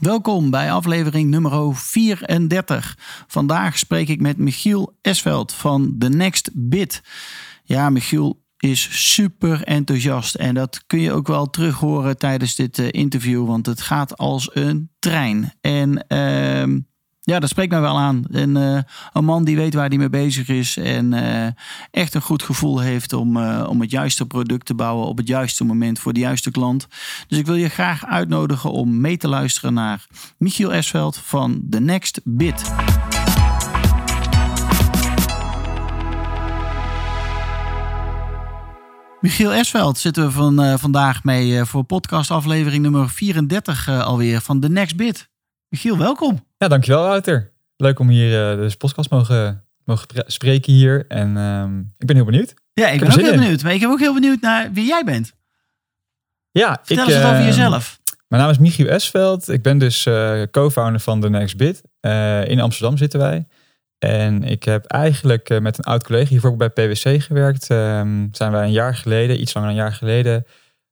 [0.00, 2.98] Welkom bij aflevering nummer 34.
[3.26, 7.02] Vandaag spreek ik met Michiel Esveld van The Next Bit.
[7.62, 12.78] Ja, Michiel is super enthousiast en dat kun je ook wel terug horen tijdens dit
[12.78, 15.52] eh, interview, want het gaat als een trein.
[15.60, 16.80] En uh,
[17.26, 18.24] ja, dat spreekt mij wel aan.
[18.30, 18.78] En, uh,
[19.12, 21.46] een man die weet waar hij mee bezig is en uh,
[21.90, 25.28] echt een goed gevoel heeft om, uh, om het juiste product te bouwen op het
[25.28, 26.86] juiste moment voor de juiste klant.
[27.28, 30.06] Dus ik wil je graag uitnodigen om mee te luisteren naar
[30.38, 32.72] Michiel Esveld van The Next Bit.
[39.20, 44.68] Michiel Esveld zitten we van, vandaag mee voor podcast aflevering nummer 34 alweer van The
[44.68, 45.34] Next Bit.
[45.68, 46.46] Michiel, welkom.
[46.58, 47.52] Ja, dankjewel Wouter.
[47.76, 51.04] Leuk om hier uh, de podcast mogen, mogen spreken hier.
[51.08, 52.54] En uh, ik ben heel benieuwd.
[52.72, 53.38] Ja, ik, ik ben ook heel in.
[53.38, 53.62] benieuwd.
[53.62, 55.32] Maar ik ben ook heel benieuwd naar wie jij bent.
[56.50, 58.00] Ja, Vertel ik, eens wat over jezelf.
[58.28, 59.48] Mijn naam is Michiel Esveld.
[59.48, 61.82] Ik ben dus uh, co-founder van The Next Bit.
[62.48, 63.46] in Amsterdam zitten wij.
[63.98, 67.70] En ik heb eigenlijk met een oud collega hiervoor bij PwC gewerkt.
[67.70, 70.46] Ehm, zijn wij een jaar geleden, iets langer dan een jaar geleden,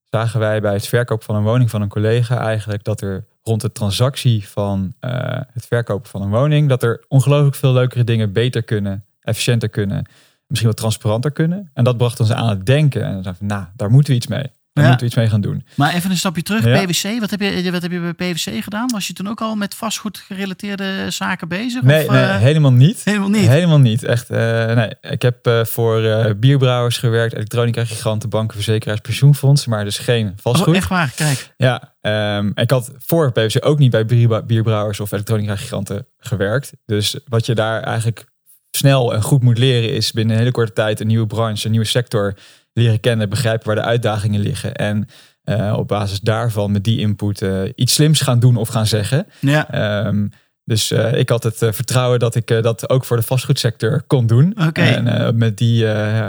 [0.04, 3.60] zagen wij bij het verkoop van een woning van een collega eigenlijk dat er rond
[3.60, 5.10] de transactie van uh,
[5.52, 10.06] het verkopen van een woning, dat er ongelooflijk veel leukere dingen beter kunnen, efficiënter kunnen,
[10.46, 11.70] misschien wat transparanter kunnen.
[11.74, 13.04] En dat bracht ons aan het denken.
[13.04, 14.50] En dan we, nou, daar moeten we iets mee.
[14.74, 14.90] Daar ja.
[14.90, 15.66] moeten we iets mee gaan doen.
[15.74, 16.84] Maar even een stapje terug, ja.
[16.84, 17.20] PwC.
[17.20, 18.90] Wat heb, je, wat heb je bij PwC gedaan?
[18.90, 21.82] Was je toen ook al met vastgoed gerelateerde zaken bezig?
[21.82, 22.36] Nee, of, nee uh...
[22.36, 23.04] helemaal niet.
[23.04, 23.48] Helemaal niet?
[23.48, 24.04] Helemaal niet.
[24.04, 24.38] Echt, uh,
[24.74, 24.90] nee.
[25.00, 30.68] Ik heb uh, voor bierbrouwers gewerkt, elektronica giganten, banken, verzekeraars, pensioenfondsen, maar dus geen vastgoed.
[30.68, 31.12] Oh, echt waar?
[31.16, 31.54] Kijk.
[31.56, 31.94] Ja,
[32.38, 34.06] um, ik had voor PwC ook niet bij
[34.46, 36.72] bierbrouwers of elektronica giganten gewerkt.
[36.86, 38.24] Dus wat je daar eigenlijk
[38.70, 41.70] snel en goed moet leren is binnen een hele korte tijd een nieuwe branche, een
[41.70, 42.34] nieuwe sector
[42.74, 44.74] leren kennen, begrijpen waar de uitdagingen liggen.
[44.74, 45.06] En
[45.44, 49.26] uh, op basis daarvan met die input uh, iets slims gaan doen of gaan zeggen.
[49.40, 50.06] Ja.
[50.06, 50.30] Um,
[50.64, 54.56] dus uh, ik had het vertrouwen dat ik dat ook voor de vastgoedsector kon doen.
[54.66, 54.94] Okay.
[54.94, 55.86] En met die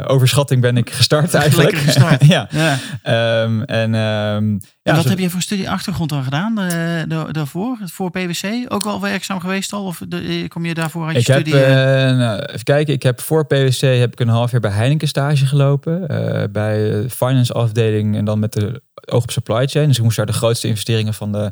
[0.07, 1.77] overschatting ben ik gestart eigenlijk.
[1.85, 2.25] Gestart.
[2.35, 2.47] ja.
[2.51, 2.77] ja.
[3.43, 5.09] Um, en, um, ja, en wat zo...
[5.09, 6.55] heb je voor studie achtergrond dan gedaan
[7.31, 7.77] daarvoor?
[7.83, 8.65] Voor PwC?
[8.67, 9.85] Ook wel werkzaam geweest al?
[9.85, 11.55] Of de, kom je daarvoor uit je ik studie?
[11.55, 15.07] Heb, nou, even kijken, ik heb voor PwC heb ik een half jaar bij Heineken
[15.07, 16.07] stage gelopen.
[16.51, 19.87] Bij finance afdeling en dan met de oog op supply chain.
[19.87, 21.51] Dus ik moest daar de grootste investeringen van de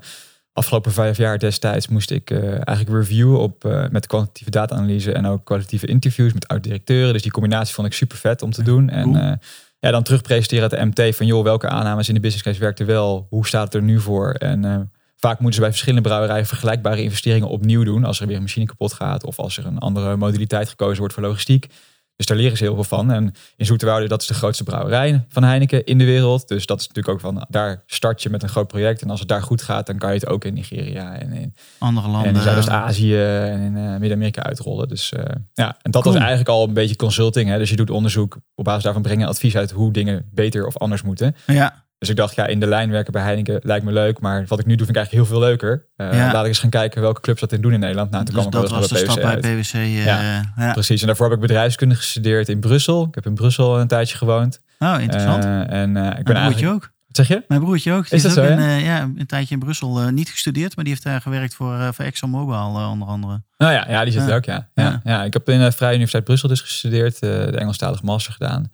[0.53, 5.25] afgelopen vijf jaar destijds moest ik uh, eigenlijk reviewen op, uh, met kwantitatieve data-analyse en
[5.25, 7.13] ook kwalitatieve interviews met oud-directeuren.
[7.13, 8.89] Dus die combinatie vond ik super vet om te doen.
[8.89, 9.31] En uh,
[9.79, 12.59] ja, dan terug presenteren uit de MT van joh, welke aannames in de business case
[12.59, 13.27] werkten wel?
[13.29, 14.31] Hoe staat het er nu voor?
[14.31, 18.41] En vaak moeten ze bij verschillende brouwerijen vergelijkbare investeringen opnieuw doen als er weer een
[18.41, 21.67] machine kapot gaat of als er een andere modaliteit gekozen wordt voor logistiek.
[22.15, 23.11] Dus daar leren ze heel veel van.
[23.11, 26.47] En in Zoeterwoude, dat is de grootste brouwerij van Heineken in de wereld.
[26.47, 29.01] Dus dat is natuurlijk ook van, daar start je met een groot project.
[29.01, 31.55] En als het daar goed gaat, dan kan je het ook in Nigeria en in
[31.77, 32.29] andere landen.
[32.29, 34.87] En in Zuidoost-Azië en in uh, Midden-Amerika uitrollen.
[34.87, 35.23] Dus uh,
[35.53, 36.13] ja, en dat cool.
[36.13, 37.49] was eigenlijk al een beetje consulting.
[37.49, 37.57] Hè?
[37.57, 38.37] Dus je doet onderzoek.
[38.55, 41.35] Op basis daarvan breng je advies uit hoe dingen beter of anders moeten.
[41.47, 41.83] Ja.
[42.03, 44.19] Dus ik dacht, ja, in de lijn werken bij Heineken lijkt me leuk.
[44.19, 45.87] Maar wat ik nu doe, vind ik eigenlijk heel veel leuker.
[45.97, 46.31] Uh, ja.
[46.31, 48.11] Laat ik eens gaan kijken welke clubs dat in doen in Nederland.
[48.11, 49.73] Nou, toen dus kwam ik dat was de stap bij PwC.
[49.73, 51.01] Uh, ja, ja, precies.
[51.01, 53.05] En daarvoor heb ik bedrijfskunde gestudeerd in Brussel.
[53.07, 54.61] Ik heb in Brussel een tijdje gewoond.
[54.79, 55.45] Oh, interessant.
[55.45, 56.81] Uh, en ik Mijn ben broertje ook.
[56.81, 57.43] Wat zeg je?
[57.47, 58.09] Mijn broertje ook.
[58.09, 58.75] Die Is dat ook zo, een, ja?
[58.75, 62.87] ja, een tijdje in Brussel niet gestudeerd, maar die heeft daar gewerkt voor, voor ExxonMobil
[62.89, 63.41] onder andere.
[63.57, 64.69] Nou ja, ja die zit er ook, ja.
[64.73, 65.23] Ja, ja.
[65.23, 67.19] Ik heb in de Vrije Universiteit Brussel dus gestudeerd.
[67.19, 68.71] de Engelstalige master gedaan.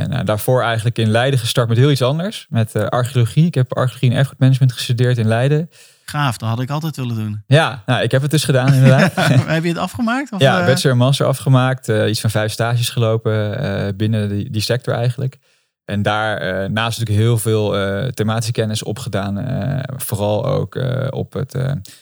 [0.00, 2.46] En uh, daarvoor eigenlijk in Leiden gestart met heel iets anders.
[2.48, 3.46] Met uh, archeologie.
[3.46, 5.70] Ik heb archeologie en erfgoedmanagement gestudeerd in Leiden.
[6.04, 7.42] Gaaf, dat had ik altijd willen doen.
[7.46, 9.12] Ja, nou, ik heb het dus gedaan inderdaad.
[9.46, 10.32] heb je het afgemaakt?
[10.32, 10.66] Of, ja, uh...
[10.66, 11.88] bachelor en master afgemaakt.
[11.88, 15.38] iets van vijf stages gelopen binnen die, die sector eigenlijk.
[15.90, 17.70] En daar naast natuurlijk heel veel
[18.14, 19.44] thematische kennis opgedaan.
[19.96, 20.78] vooral ook
[21.10, 21.56] op het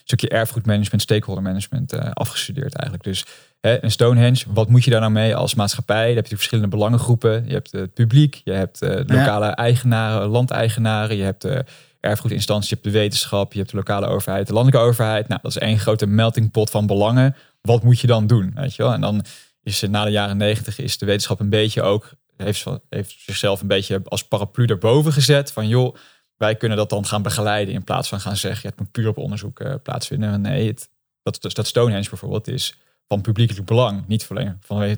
[0.05, 3.05] stukje erfgoedmanagement, stakeholder management afgestudeerd eigenlijk.
[3.05, 3.25] Dus
[3.61, 6.07] een Stonehenge, wat moet je daar nou mee als maatschappij?
[6.07, 7.45] Dan heb je verschillende belangengroepen.
[7.47, 9.57] Je hebt het publiek, je hebt de lokale ja.
[9.57, 11.65] eigenaren, landeigenaren, je hebt de
[12.01, 15.29] erfgoedinstantie, je hebt de wetenschap, je hebt de lokale overheid, de landelijke overheid.
[15.29, 17.37] Nou, dat is één grote melting pot van belangen.
[17.61, 18.53] Wat moet je dan doen?
[18.55, 18.93] Weet je wel?
[18.93, 19.25] En dan
[19.63, 22.11] is na de jaren negentig is de wetenschap een beetje ook,
[22.45, 25.53] heeft, heeft zichzelf een beetje als paraplu daarboven gezet.
[25.53, 25.97] Van joh,
[26.37, 29.09] wij kunnen dat dan gaan begeleiden in plaats van gaan zeggen, ja, het moet puur
[29.09, 30.41] op onderzoek uh, plaatsvinden.
[30.41, 30.91] Nee, het,
[31.23, 34.57] dat, dat Stonehenge bijvoorbeeld is van publiekelijk belang, niet vanwege,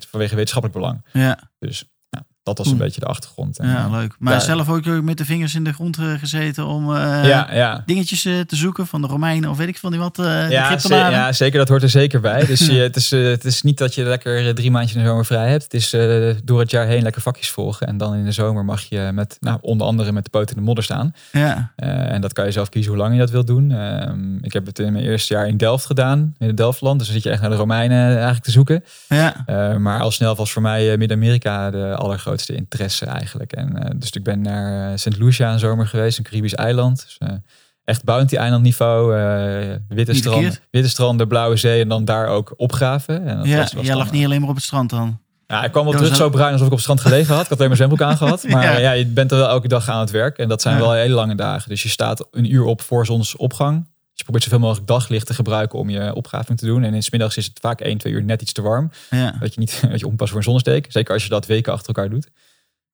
[0.09, 1.05] vanwege wetenschappelijk belang.
[1.13, 1.51] Ja.
[1.59, 1.85] Dus
[2.43, 2.83] dat was een hmm.
[2.83, 3.59] beetje de achtergrond.
[3.59, 4.15] En, ja, leuk.
[4.19, 7.83] Maar zelf ook met de vingers in de grond eh, gezeten om uh, ja, ja.
[7.87, 10.17] dingetjes uh, te zoeken van de Romeinen of weet ik van die wat.
[10.17, 11.59] ja, ja, zeker.
[11.59, 12.47] Dat hoort er zeker bij.
[12.47, 15.27] Dus je, het, is, het is niet dat je lekker drie maandjes in de zomer
[15.27, 15.63] vrij hebt.
[15.63, 15.91] Het is
[16.45, 17.87] door het jaar heen lekker vakjes volgen.
[17.87, 20.61] En dan in de zomer mag je met, nou, onder andere met de poten in
[20.61, 21.15] de modder staan.
[21.33, 21.73] Ja.
[21.77, 23.71] en dat kan je zelf kiezen hoe lang je dat wilt doen.
[23.71, 26.99] Ehm, ik heb het in mijn eerste jaar in Delft gedaan, in het Delftland.
[26.99, 28.85] Dus dan zit je echt naar de Romeinen eigenlijk te zoeken.
[29.09, 29.45] Ja.
[29.79, 33.53] maar al snel was voor mij Midden-Amerika de allergrootste interesse eigenlijk.
[33.53, 35.19] En uh, dus ik ben naar uh, St.
[35.19, 37.03] Lucia een zomer geweest, een Caribisch eiland.
[37.03, 37.37] Dus, uh,
[37.85, 39.15] echt bounty eiland niveau,
[39.89, 43.27] witte strand, witte stranden, blauwe zee en dan daar ook opgraven.
[43.27, 45.19] En dat ja, was, was jij lag niet alleen maar op het strand dan.
[45.51, 47.43] Ja, ik kwam wel terug zo bruin alsof ik op het strand gelegen had.
[47.43, 48.49] Ik had alleen mijn zwembroek aangehad.
[48.49, 48.79] Maar ja.
[48.79, 48.93] ja.
[48.93, 50.39] je bent er wel elke dag aan het werk.
[50.39, 51.69] En dat zijn wel hele lange dagen.
[51.69, 53.89] Dus je staat een uur op voor zonsopgang.
[54.21, 56.83] Je probeert zoveel mogelijk daglicht te gebruiken om je opgraving te doen.
[56.83, 58.91] En in smiddags is het vaak 1, 2 uur net iets te warm.
[59.11, 59.35] Ja.
[59.41, 60.87] Dat je niet dat je onpas voor een zonnesteek.
[60.89, 62.29] Zeker als je dat weken achter elkaar doet.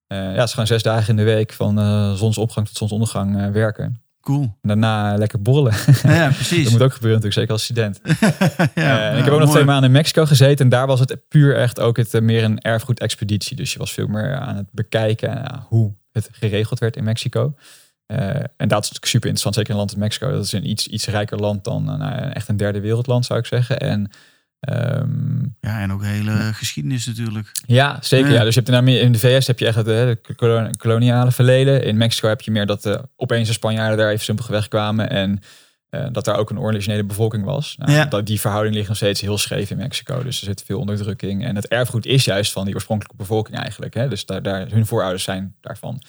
[0.08, 3.37] Uh, ja, het is gewoon zes dagen in de week van uh, zonsopgang tot zonsondergang
[3.37, 4.00] uh, werken.
[4.20, 4.43] Cool.
[4.43, 5.75] En daarna lekker borrelen.
[6.02, 6.62] Ja, precies.
[6.62, 8.00] dat moet ook gebeuren natuurlijk, zeker als student.
[8.84, 10.64] ja, ik heb ook nog twee maanden in Mexico gezeten.
[10.64, 13.56] En daar was het puur echt ook het, meer een erfgoed-expeditie.
[13.56, 17.55] Dus je was veel meer aan het bekijken hoe het geregeld werd in Mexico.
[18.06, 20.31] En dat is natuurlijk super interessant, zeker in een land als Mexico.
[20.31, 23.47] Dat is een iets, iets rijker land dan nou, echt een derde wereldland, zou ik
[23.47, 23.81] zeggen.
[23.81, 24.11] En
[24.61, 27.53] Ehm, ja, en ook hele geschiedenis natuurlijk.
[27.67, 28.32] Ja, zeker.
[28.32, 28.44] Ja.
[28.44, 30.20] Dus je hebt in, in de VS heb je echt het,
[30.76, 31.85] koloniale verleden.
[31.85, 35.11] In Mexico heb je meer dat uh, opeens de Spanjaarden daar even simpelweg kwamen.
[35.11, 35.41] En
[35.91, 37.75] uh, dat daar ook een originele bevolking was.
[37.79, 38.05] Nou, ja.
[38.05, 40.23] dat, die verhouding ligt nog steeds heel scheef in Mexico.
[40.23, 41.44] Dus er zit veel onderdrukking.
[41.44, 43.94] En het erfgoed is juist van die oorspronkelijke bevolking eigenlijk.
[43.94, 44.09] Hè?
[44.09, 46.02] Dus daar, daar, hun voorouders zijn daarvan.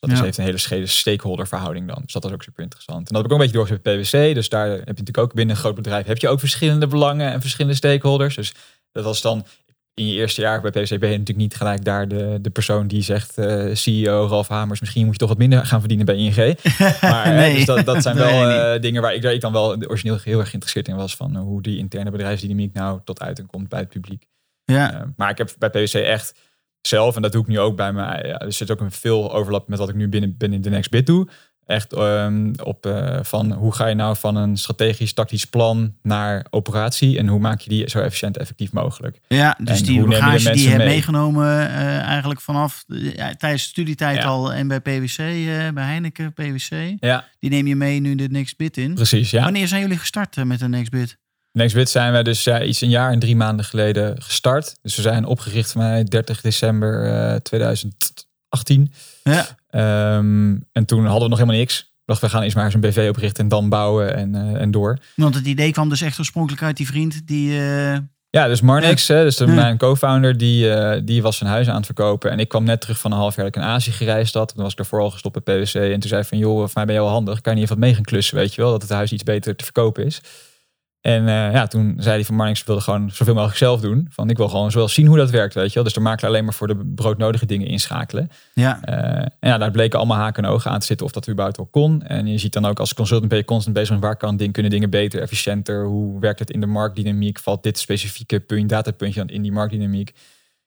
[0.00, 1.98] Dat is, heeft een hele schede stakeholder verhouding dan.
[2.02, 3.08] Dus dat is ook super interessant.
[3.08, 4.34] En dat heb ik ook een beetje doorgezet met PwC.
[4.34, 7.32] Dus daar heb je natuurlijk ook binnen een groot bedrijf heb je ook verschillende belangen
[7.32, 8.34] en verschillende stakeholders.
[8.34, 8.54] Dus
[8.92, 9.46] dat was dan
[9.98, 12.86] in je eerste jaar bij PwC ben je natuurlijk niet gelijk daar de, de persoon
[12.86, 16.16] die zegt uh, CEO Ralf Hamers, misschien moet je toch wat minder gaan verdienen bij
[16.16, 16.58] ING.
[17.00, 17.54] Maar nee.
[17.54, 20.38] dus dat, dat zijn wel uh, dingen waar ik, waar ik dan wel origineel heel
[20.38, 23.88] erg geïnteresseerd in was van hoe die interne bedrijfsdynamiek nou tot uiting komt bij het
[23.88, 24.26] publiek.
[24.64, 25.12] Ja.
[25.16, 26.38] maar ik heb bij PwC echt
[26.80, 29.32] zelf, en dat doe ik nu ook bij mij, ja, er zit ook een veel
[29.32, 31.28] overlap met wat ik nu binnen, binnen de Next Bit doe.
[31.66, 36.46] Echt um, op uh, van hoe ga je nou van een strategisch tactisch plan naar
[36.50, 39.18] operatie en hoe maak je die zo efficiënt effectief mogelijk.
[39.26, 40.88] Ja, dus en die bagage die je hebt mee?
[40.88, 44.28] meegenomen uh, eigenlijk vanaf ja, tijdens studietijd ja.
[44.28, 46.94] al en bij PwC, uh, bij Heineken PwC.
[47.00, 47.24] Ja.
[47.38, 48.94] Die neem je mee nu de Next Bit in.
[48.94, 49.42] Precies, ja.
[49.42, 51.18] Wanneer zijn jullie gestart met de Next Bit?
[51.58, 54.76] Nextbit zijn we dus ja, iets een jaar en drie maanden geleden gestart.
[54.82, 58.92] Dus we zijn opgericht van mij 30 december uh, 2018.
[59.22, 59.46] Ja.
[60.16, 61.78] Um, en toen hadden we nog helemaal niks.
[61.78, 64.60] We dachten, we gaan eens maar eens een BV oprichten en dan bouwen en, uh,
[64.60, 64.98] en door.
[65.16, 67.50] Want het idee kwam dus echt oorspronkelijk uit die vriend die...
[67.50, 67.96] Uh...
[68.30, 69.14] Ja, dus Marnix, ja.
[69.14, 69.52] Hè, dus de, ja.
[69.52, 72.30] mijn co-founder, die, die was zijn huis aan het verkopen.
[72.30, 74.54] En ik kwam net terug van een half jaar dat ik in Azië gereisd had.
[74.54, 75.74] Toen was ik daarvoor al gestopt bij PwC.
[75.74, 77.40] En toen zei van, joh, voor mij ben je wel handig.
[77.40, 78.70] Kan je niet even wat mee gaan klussen, weet je wel?
[78.70, 80.20] Dat het huis iets beter te verkopen is.
[81.00, 84.06] En uh, ja, toen zei hij van Marnix wilde gewoon zoveel mogelijk zelf doen.
[84.10, 85.84] Van ik wil gewoon zo zien hoe dat werkt, weet je wel.
[85.84, 88.30] Dus de makelaar alleen maar voor de broodnodige dingen inschakelen.
[88.54, 88.80] Ja.
[88.88, 88.94] Uh,
[89.38, 91.66] en ja, daar bleken allemaal haken en ogen aan te zitten of dat überhaupt wel
[91.66, 92.02] kon.
[92.02, 94.52] En je ziet dan ook als consultant ben je constant bezig met waar kan ding,
[94.52, 95.84] kunnen dingen beter, efficiënter.
[95.84, 97.38] Hoe werkt het in de marktdynamiek?
[97.38, 100.12] Valt dit specifieke punt, datapuntje dan in die marktdynamiek?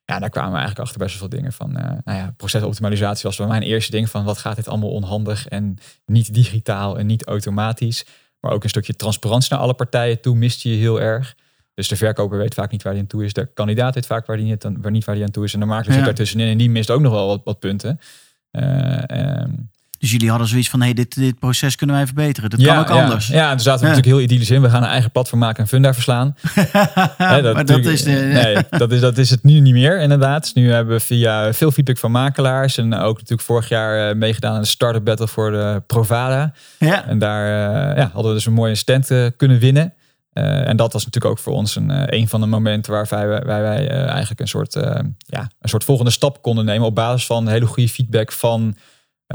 [0.05, 1.77] Ja, daar kwamen we eigenlijk achter best wel veel dingen van.
[1.77, 5.47] Uh, nou ja, procesoptimalisatie was wel mijn eerste ding van wat gaat dit allemaal onhandig
[5.47, 8.05] en niet digitaal en niet automatisch.
[8.41, 11.35] Maar ook een stukje transparantie naar alle partijen toe mist je heel erg.
[11.73, 13.33] Dus de verkoper weet vaak niet waar hij aan toe is.
[13.33, 15.53] De kandidaat weet vaak waar hij niet, waar niet waar hij aan toe is.
[15.53, 17.99] En de makelaar zit daartussenin en die mist ook nog wel wat, wat punten.
[18.51, 19.43] Uh,
[20.01, 22.49] dus jullie hadden zoiets van, hey, dit, dit proces kunnen wij verbeteren.
[22.49, 23.27] Dat kan ook anders.
[23.27, 24.61] Ja, en er zaten natuurlijk heel idyllisch in.
[24.61, 26.35] We gaan een eigen platform maken en Funda verslaan.
[27.41, 28.11] dat, maar dat is, de...
[28.43, 30.51] nee, dat, is, dat is het nu niet meer inderdaad.
[30.53, 34.55] Nu hebben we via veel feedback van makelaars en ook natuurlijk vorig jaar uh, meegedaan
[34.55, 36.53] aan de Startup Battle voor de Provada.
[36.79, 37.07] Ja.
[37.07, 39.93] En daar uh, ja, hadden we dus een mooie stand uh, kunnen winnen.
[40.33, 43.61] en dat was natuurlijk ook voor ons een, een van de momenten waar wij, wij,
[43.61, 44.73] wij eigenlijk een soort,
[45.19, 48.75] ja, een soort volgende stap konden nemen op basis van hele goede feedback van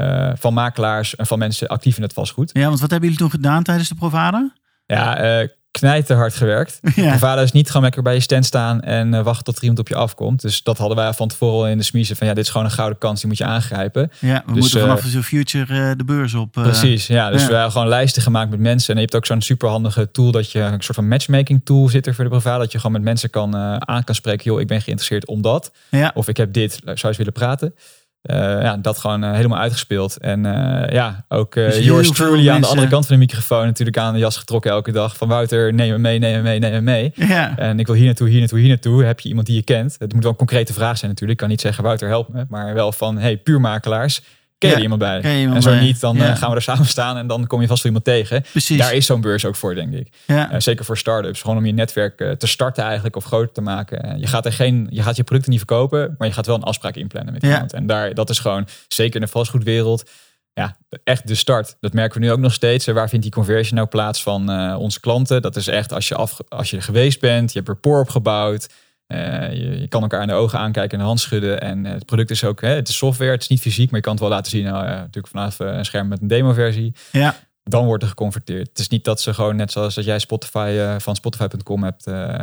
[0.01, 2.49] uh, van makelaars en van mensen actief in het vastgoed.
[2.53, 4.51] Ja, want wat hebben jullie toen gedaan tijdens de Provada?
[4.85, 6.79] Ja, uh, knijten hard gewerkt.
[6.95, 7.09] Ja.
[7.09, 9.79] Provada is niet gewoon lekker bij je stand staan en uh, wachten tot er iemand
[9.79, 10.41] op je afkomt.
[10.41, 12.65] Dus dat hadden wij van tevoren al in de smiezen van ja, dit is gewoon
[12.65, 14.11] een gouden kans, die moet je aangrijpen.
[14.19, 16.51] Ja, we dus, moeten vanaf de future de beurs op.
[16.51, 17.29] Precies, ja.
[17.29, 17.47] Dus ja.
[17.47, 18.89] we hebben gewoon lijsten gemaakt met mensen.
[18.89, 22.07] En je hebt ook zo'n superhandige tool dat je een soort van matchmaking tool zit
[22.07, 22.57] er voor de Provada.
[22.57, 23.55] Dat je gewoon met mensen kan
[23.87, 25.71] aan kan spreken, joh, ik ben geïnteresseerd om dat.
[25.89, 26.11] Ja.
[26.13, 27.73] Of ik heb dit, zou je eens willen praten.
[28.21, 30.17] Eh, ja, dat gewoon eh, helemaal uitgespeeld.
[30.17, 33.97] En eh, ja, ook heel yours truly aan de andere kant van de microfoon natuurlijk
[33.97, 35.17] aan de jas getrokken elke dag.
[35.17, 37.11] Van Wouter, neem me mee, neem me mee, neem me mee.
[37.15, 37.57] Ja.
[37.57, 39.03] En ik wil hier naartoe, hier naartoe, hier naartoe.
[39.03, 39.95] Heb je iemand die je kent?
[39.99, 41.31] Het moet wel een concrete vraag zijn natuurlijk.
[41.31, 42.45] Ik kan niet zeggen, Wouter, help me.
[42.49, 44.21] Maar wel van, hey, puurmakelaars.
[44.57, 45.21] Ken je Ja, er iemand bij?
[45.21, 45.79] ken je iemand en zo bij?
[45.79, 46.29] niet, dan Ja.
[46.29, 48.41] eh, gaan we er samen staan en dan kom je vast wel iemand tegen.
[48.51, 48.77] Precies.
[48.77, 50.13] Daar is zo'n beurs ook voor, denk ik.
[50.27, 50.51] ja.
[50.51, 51.41] Eh, zeker voor start-ups.
[51.41, 54.19] Gewoon om je netwerk eh, te starten eigenlijk of groter te maken.
[54.19, 56.63] Je, gaat er geen, je gaat je producten niet verkopen, maar je gaat wel een
[56.63, 57.73] afspraak inplannen met iemand.
[57.73, 60.09] En daar, dat is gewoon, zeker in de vastgoedwereld,
[60.53, 61.75] ja, echt de start.
[61.79, 62.85] Dat merken we nu ook nog steeds.
[62.85, 65.41] Waar vindt die conversion nou plaats van onze klanten?
[65.41, 68.67] Dat is echt als je, af, als je er geweest bent, je hebt rapport opgebouwd.
[69.07, 71.61] Eh, je, kan elkaar in de ogen aankijken en de hand schudden.
[71.61, 73.99] En eh, het product is ook, hè, het is software, het is niet fysiek, maar
[73.99, 74.63] je kan het wel laten zien.
[74.63, 77.35] Nou, ja, natuurlijk vanaf eh, een scherm met een demoversie ja.
[77.69, 78.67] Dan wordt er geconverteerd.
[78.67, 82.05] Het is niet dat ze gewoon net zoals dat jij Spotify eh, van Spotify.com hebt
[82.07, 82.33] eh,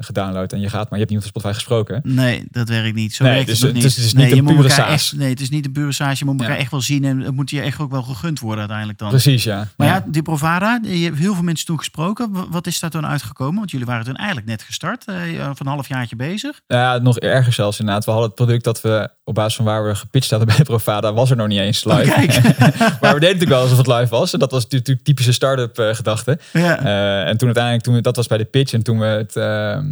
[0.00, 2.00] gedownload en je gaat, maar je hebt niet met Spotify gesproken.
[2.04, 3.14] Nee, dat werkt niet.
[3.14, 3.84] Zo Nee, werkt dus het niet.
[3.84, 4.88] is- het is nee, niet een pure saas.
[4.92, 6.18] echt, nee, het is niet een pure saas.
[6.18, 6.60] Je moet elkaar Ja.
[6.60, 9.08] echt wel zien en het moet je echt ook wel gegund worden uiteindelijk dan.
[9.08, 9.68] Precies, ja.
[9.76, 10.04] Maar ja, ja.
[10.06, 12.50] die Provada, je hebt heel veel mensen toen gesproken.
[12.50, 13.58] Wat is daar toen uitgekomen?
[13.58, 16.60] Want jullie waren toen eigenlijk net gestart, eh, van een halfjaartje bezig.
[16.66, 18.04] Ja, nog erger zelfs inderdaad.
[18.04, 21.12] We hadden het product dat we op basis van waar we gepitcht hadden bij Provada,
[21.12, 22.10] was er nog niet eens live.
[22.10, 22.42] Oh, kijk.
[23.00, 24.32] maar we deden natuurlijk wel alsof het live was.
[24.32, 26.38] En dat was natuurlijk typische start-up eh, gedachte.
[26.52, 26.78] Ja.
[26.78, 29.36] Eh, en toen uiteindelijk, toen we, dat was bij de pitch en toen we het...
[29.36, 29.86] ehm,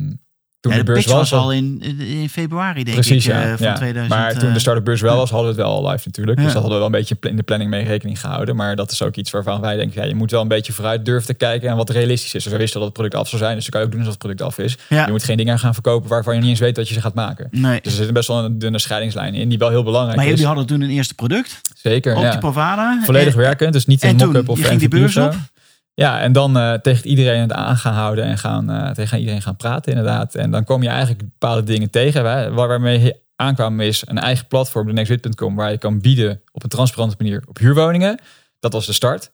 [0.61, 3.43] toen Ja, de de beurs was al in, in februari, denk Precies, ik, ja.
[3.43, 3.75] eh, van ja.
[3.75, 4.15] 2000.
[4.21, 6.37] maar toen de eh, start-up beurs wel was, hadden we het wel al live natuurlijk.
[6.37, 8.57] Dus dat hadden we wel een beetje in de planning mee rekening gehouden.
[8.57, 11.05] Maar dat is ook iets waarvan wij denken, ja, je moet wel een beetje vooruit
[11.05, 12.43] durven te kijken en wat realistisch is.
[12.43, 14.01] Dus we wisten dat het product af zou zijn, dus dan kan je ook doen
[14.01, 14.77] alsof het product af is.
[14.89, 17.15] Je moet geen dingen gaan verkopen waarvan je niet eens weet dat je ze gaat
[17.15, 17.49] maken.
[17.51, 17.81] Nee.
[17.83, 20.31] Dus er zit best wel een dunne scheidingslijn in, die wel heel belangrijk maar is.
[20.31, 22.31] jullie hadden toen een eerste product Zeker, op ja.
[22.31, 23.01] die Provada.
[23.05, 25.35] Volledig En- werkend, dus niet en een toen, mock-up of je ging die beurs op?
[25.99, 29.43] Ja, en dan eh, tegen iedereen het aan gaan houden en gaan, eh, tegen iedereen
[29.43, 30.35] gaan praten inderdaad.
[30.35, 32.23] En dan kom je eigenlijk bepaalde dingen tegen.
[32.23, 36.41] Waar, waar- waarmee je aankwam is een eigen platform, de nextbit.com, waar je kan bieden
[36.53, 38.19] op een transparante manier op huurwoningen.
[38.61, 39.31] Dat was de start.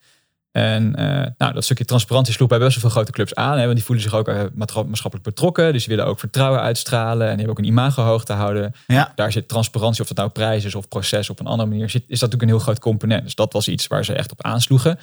[0.52, 3.58] En eh, nou, dat stukje transparantie sloeg bij best wel veel grote clubs aan.
[3.58, 5.72] Hè, want die voelen zich ook maatschappelijk betrokken.
[5.72, 7.28] Dus die willen ook vertrouwen uitstralen.
[7.28, 8.72] En die hebben ook een imago hoog te houden.
[8.86, 9.12] Ja.
[9.14, 12.02] Daar zit transparantie, of dat nou prijs is of proces op een andere manier, zit,
[12.02, 13.22] is dat natuurlijk een heel groot component.
[13.24, 14.98] Dus dat was iets waar ze echt op aansloegen.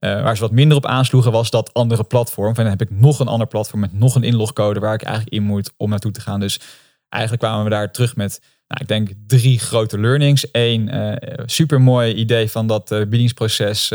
[0.00, 2.48] Eh, waar ze wat minder op aansloegen was dat andere platform.
[2.48, 5.34] En dan heb ik nog een ander platform met nog een inlogcode waar ik eigenlijk
[5.34, 6.40] in moet om naartoe te gaan.
[6.40, 6.60] Dus
[7.08, 10.46] eigenlijk kwamen we daar terug met, nou, ik denk drie grote learnings.
[10.52, 13.92] Eén, eh super mooi idee van dat eh, biedingsproces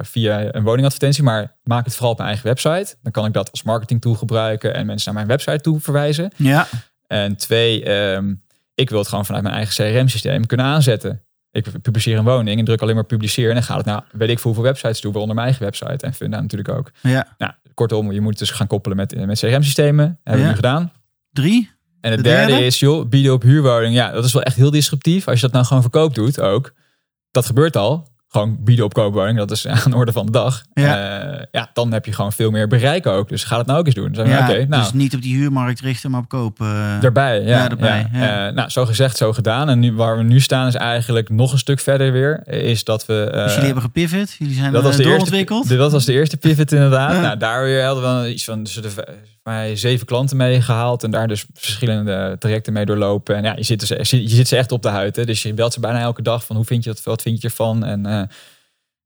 [0.00, 1.22] via een woningadvertentie.
[1.22, 2.96] Maar maak het vooral op mijn eigen website.
[3.02, 6.32] Dan kan ik dat als marketing tool gebruiken en mensen naar mijn website toe verwijzen.
[6.36, 6.66] Ja,
[7.06, 8.34] En twee, ehm,
[8.74, 11.22] ik wil het gewoon vanuit mijn eigen CRM-systeem kunnen aanzetten.
[11.66, 13.48] Ik publiceer een woning en druk alleen maar publiceren.
[13.48, 16.06] En dan gaat het nou, weet ik voor hoeveel websites toe, waaronder mijn eigen website.
[16.06, 16.90] En Funda natuurlijk ook.
[17.02, 17.34] ja.
[17.38, 20.04] Nou, kortom, je moet het dus gaan koppelen met, met CRM-systemen.
[20.24, 20.38] Hebben Ja.
[20.42, 20.92] we nu gedaan.
[21.32, 21.70] Drie.
[22.00, 22.64] En het De derde, derde?
[22.66, 23.94] is, joh, bieden op huurwoning.
[23.94, 25.26] Ja, dat is wel echt heel disruptief.
[25.28, 26.72] Als je dat nou gewoon verkoop doet ook.
[27.30, 28.08] Dat gebeurt al.
[28.30, 29.38] Gewoon bieden op koopwoning.
[29.38, 30.62] Dat is aan de orde van de dag.
[30.74, 31.20] Ja.
[31.38, 33.28] Eh, ja, dan heb je gewoon veel meer bereik ook.
[33.28, 34.12] Dus ga het nou ook eens doen.
[34.12, 36.60] Dan zeggen we, Ja, oké, nou, Dus niet op die huurmarkt richten, maar op koop.
[36.60, 37.00] eh.
[37.00, 37.48] Daarbij, ja.
[37.48, 38.46] Ja, daarbij, ja.
[38.48, 39.68] Eh, nou, zo gezegd, zo gedaan.
[39.68, 42.48] En nu, waar we nu staan is eigenlijk nog een stuk verder weer.
[42.48, 43.28] Is dat we...
[43.32, 45.68] dus jullie hebben gepivot, jullie zijn dat was, de eerste, doorontwikkeld.
[45.68, 47.20] de- dat was de eerste pivot inderdaad.
[47.22, 48.90] Nou, daar weer hadden we iets van dus de,
[49.48, 51.04] mij zeven klanten mee gehaald.
[51.04, 53.36] En daar dus verschillende trajecten mee doorlopen.
[53.36, 55.16] En ja, je zit, dus, je zit ze echt op de huid.
[55.16, 55.24] Hè?
[55.24, 57.48] Dus je belt ze bijna elke dag van hoe vind je dat, wat vind je
[57.48, 57.84] ervan?
[57.84, 58.22] En eh,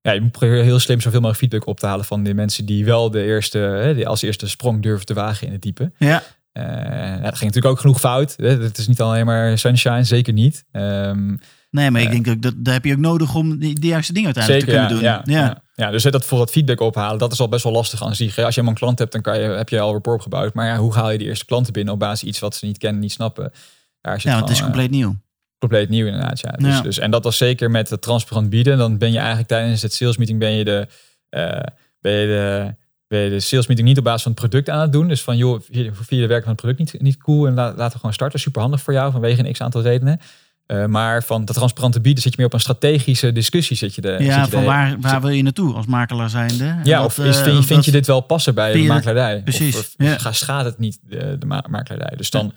[0.01, 2.67] ja, je moet proberen heel slim zoveel mogelijk feedback op te halen van die mensen
[2.67, 5.93] die wel de eerste, hè, die als eerste sprong durven te wagen in het diepe.
[5.99, 6.23] Ja,
[6.53, 8.35] Eh ja, dat ging natuurlijk ook genoeg fout.
[8.37, 8.49] hè.
[8.63, 10.65] Het is niet alleen maar sunshine, zeker niet.
[10.73, 11.37] Ehm,
[11.71, 12.13] nee, maar ik Ja.
[12.13, 14.89] denk ook dat daar heb je ook nodig om die, de juiste dingen uiteindelijk zeker,
[14.89, 15.35] te ja, kunnen doen.
[15.35, 15.47] ja, ja.
[15.47, 18.15] Ja, dus hè, dat voor dat feedback ophalen, dat is al best wel lastig aan
[18.15, 18.29] zich.
[18.29, 20.55] Als je helemaal een klant hebt, dan kan je, heb je al rapport opgebouwd.
[20.55, 22.79] Maar ja, hoe haal je die eerste klanten binnen op basis iets wat ze niet
[22.79, 23.53] kennen, niet snappen?
[24.01, 25.17] Daar Ja, want het is eh, compleet nieuw.
[25.59, 26.41] compleet nieuw inderdaad.
[26.41, 26.51] Ja.
[26.51, 26.81] Dus, Ja.
[26.81, 28.79] Dus, en dat was zeker met het transparant bieden.
[28.79, 30.87] Dan ben je eigenlijk tijdens het sales meeting ben je de,
[31.29, 31.61] eh,
[32.01, 32.75] ben je de,
[33.07, 35.09] ben je de sales meeting niet op basis van het product aan het doen.
[35.09, 37.75] Dus van joh, vind je de werk van het product niet, niet cool en la-
[37.77, 38.41] laten we gewoon starten.
[38.41, 40.21] Super handig voor jou vanwege een x aantal redenen.
[40.67, 43.77] Eh, maar van dat transparante bieden zit je meer op een strategische discussie.
[43.77, 46.31] Zit je de, zit Ja, je van de- waar, waar wil je naartoe als makelaar
[46.31, 46.77] zijnde?
[46.85, 49.43] Ja, of is, eh, vind, je, vind je dit wel passen bij de makelaardij?
[49.43, 50.19] Precies, Of, of ja.
[50.19, 52.17] ga- schaadt het niet de, de ma- makelaardij?
[52.17, 52.53] Dus dan...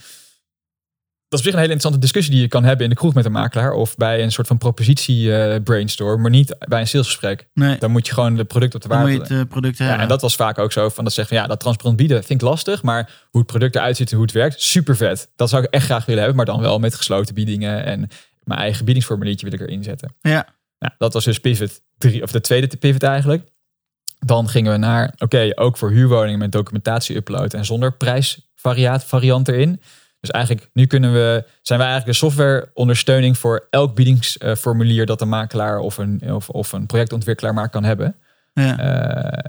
[1.36, 3.14] Dat is op zich een hele interessante discussie die je kan hebben in de kroeg
[3.14, 3.72] met een makelaar.
[3.72, 6.22] Of bij een soort van propositie eh, brainstorm.
[6.22, 7.48] Maar niet bij een salesgesprek.
[7.54, 9.78] Nee, Dan moet je gewoon de product op de moet waarde je het eh, product
[9.78, 9.96] hebben.
[9.96, 12.24] ja, en dat was vaak ook zo van dat zeggen van ja, dat transparant bieden
[12.24, 15.32] vind ik lastig, maar hoe het product eruit ziet en hoe het werkt, super vet.
[15.36, 18.08] Dat zou ik echt graag willen hebben, maar dan wel met gesloten biedingen en
[18.44, 20.16] mijn eigen biedingsformuliertje wil ik erin zetten.
[20.22, 20.48] Ja,
[20.80, 23.48] Nou, dat was dus pivot 3, of de tweede pivot eigenlijk.
[24.20, 29.48] Dan gingen we naar, oké, ook voor huurwoningen met documentatie upload en zonder prijsvariaat variant
[29.48, 29.82] erin.
[30.26, 35.30] Dus eigenlijk, nu kunnen we, zijn wij eigenlijk de softwareondersteuning voor elk biedingsformulier dat een
[35.30, 38.16] makelaar of een, of, of een projectontwikkelaar maar kan hebben.
[38.54, 39.34] Ja.
[39.34, 39.44] Uh,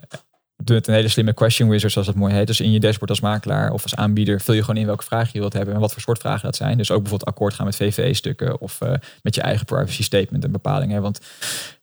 [0.65, 2.47] een hele slimme question wizard, zoals het mooi heet.
[2.47, 5.31] Dus in je dashboard als makelaar of als aanbieder vul je gewoon in welke vragen
[5.33, 6.77] je wilt hebben en wat voor soort vragen dat zijn.
[6.77, 8.93] Dus ook bijvoorbeeld akkoord gaan met VVE-stukken of uh,
[9.23, 11.03] met je eigen privacy statement en bepalingen.
[11.03, 11.21] Want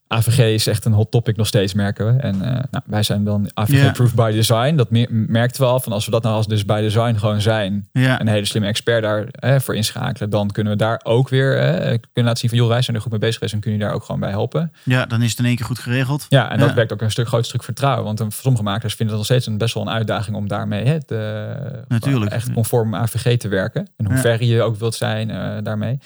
[0.07, 2.21] AVG is echt een hot topic nog steeds, merken we.
[2.21, 4.75] En uh, nou, wij zijn dan AVG-proof by design.
[4.75, 7.89] Dat merkten we al van als we dat nou als dus by design gewoon zijn.
[7.91, 8.21] Ja.
[8.21, 10.29] Een hele slimme expert daarvoor voor inschakelen.
[10.29, 13.11] Dan kunnen we daar ook weer kunnen laten zien van joh, wij zijn er goed
[13.11, 14.71] mee bezig geweest en kunnen je daar ook gewoon bij helpen.
[14.83, 16.25] Ja, dan is het in één keer goed geregeld.
[16.29, 18.03] Ja, en dat werkt ook een stuk groot stuk vertrouwen.
[18.03, 21.03] Want sommige makelaars vinden het nog steeds een best wel een uitdaging om daarmee hè,
[21.03, 22.31] te, Natuurlijk.
[22.31, 23.87] echt conform AVG te werken.
[23.97, 25.99] En hoe ver je ook wilt zijn uh, daarmee.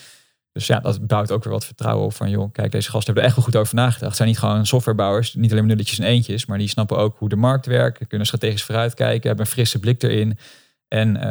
[0.58, 3.24] Dus ja, dat bouwt ook weer wat vertrouwen op van, joh, kijk, deze gasten hebben
[3.24, 4.02] er echt wel goed over nagedacht.
[4.02, 7.18] Het zijn niet gewoon softwarebouwers, niet alleen maar nulletjes en eentjes, maar die snappen ook
[7.18, 10.38] hoe de markt werkt, kunnen strategisch vooruitkijken, hebben een frisse blik erin.
[10.88, 11.22] En uh,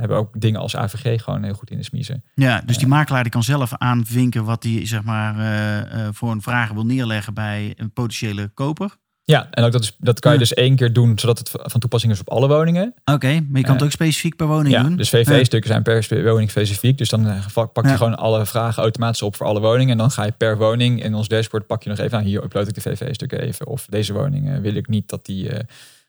[0.00, 2.24] hebben ook dingen als AVG gewoon heel goed in de smiezen.
[2.34, 6.30] Ja, dus die makelaar die kan zelf aanvinken wat hij zeg maar, uh, uh, voor
[6.30, 8.96] een vraag wil neerleggen bij een potentiële koper.
[9.28, 11.80] Ja, en ook dat, is, dat kan je dus één keer doen, zodat het van
[11.80, 12.94] toepassing is op alle woningen.
[13.04, 14.96] Oké, maar je kan het ook specifiek per woning ja, doen.
[14.96, 16.98] Dus VV-stukken zijn per woning specifiek.
[16.98, 17.26] Dus dan
[17.72, 19.92] pak je gewoon alle vragen automatisch op voor alle woningen.
[19.92, 22.24] En dan ga je per woning in ons dashboard pak je nog even aan.
[22.24, 23.66] Hier upload ik de VV-stukken even.
[23.66, 25.58] Of deze woning wil ik niet dat die uh,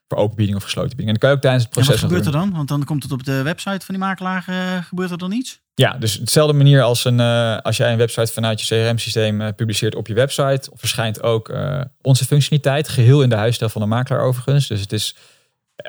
[0.08, 1.08] voor open bieding of gesloten bieding.
[1.10, 2.02] En dan kan je ook tijdens het proces.
[2.02, 2.52] wat gebeurt er dan?
[2.52, 4.46] Want dan komt het op de website van die makelaar.
[4.50, 5.60] Uh, gebeurt er dan iets?
[5.74, 9.48] Ja, dus hetzelfde manier als, een, uh, als jij een website vanuit je CRM-systeem uh,
[9.56, 11.56] publiceert op je website, verschijnt ook
[12.02, 14.68] onze functionaliteit, geheel in de huisstijl van de makelaar overigens.
[14.68, 15.16] Dus het is,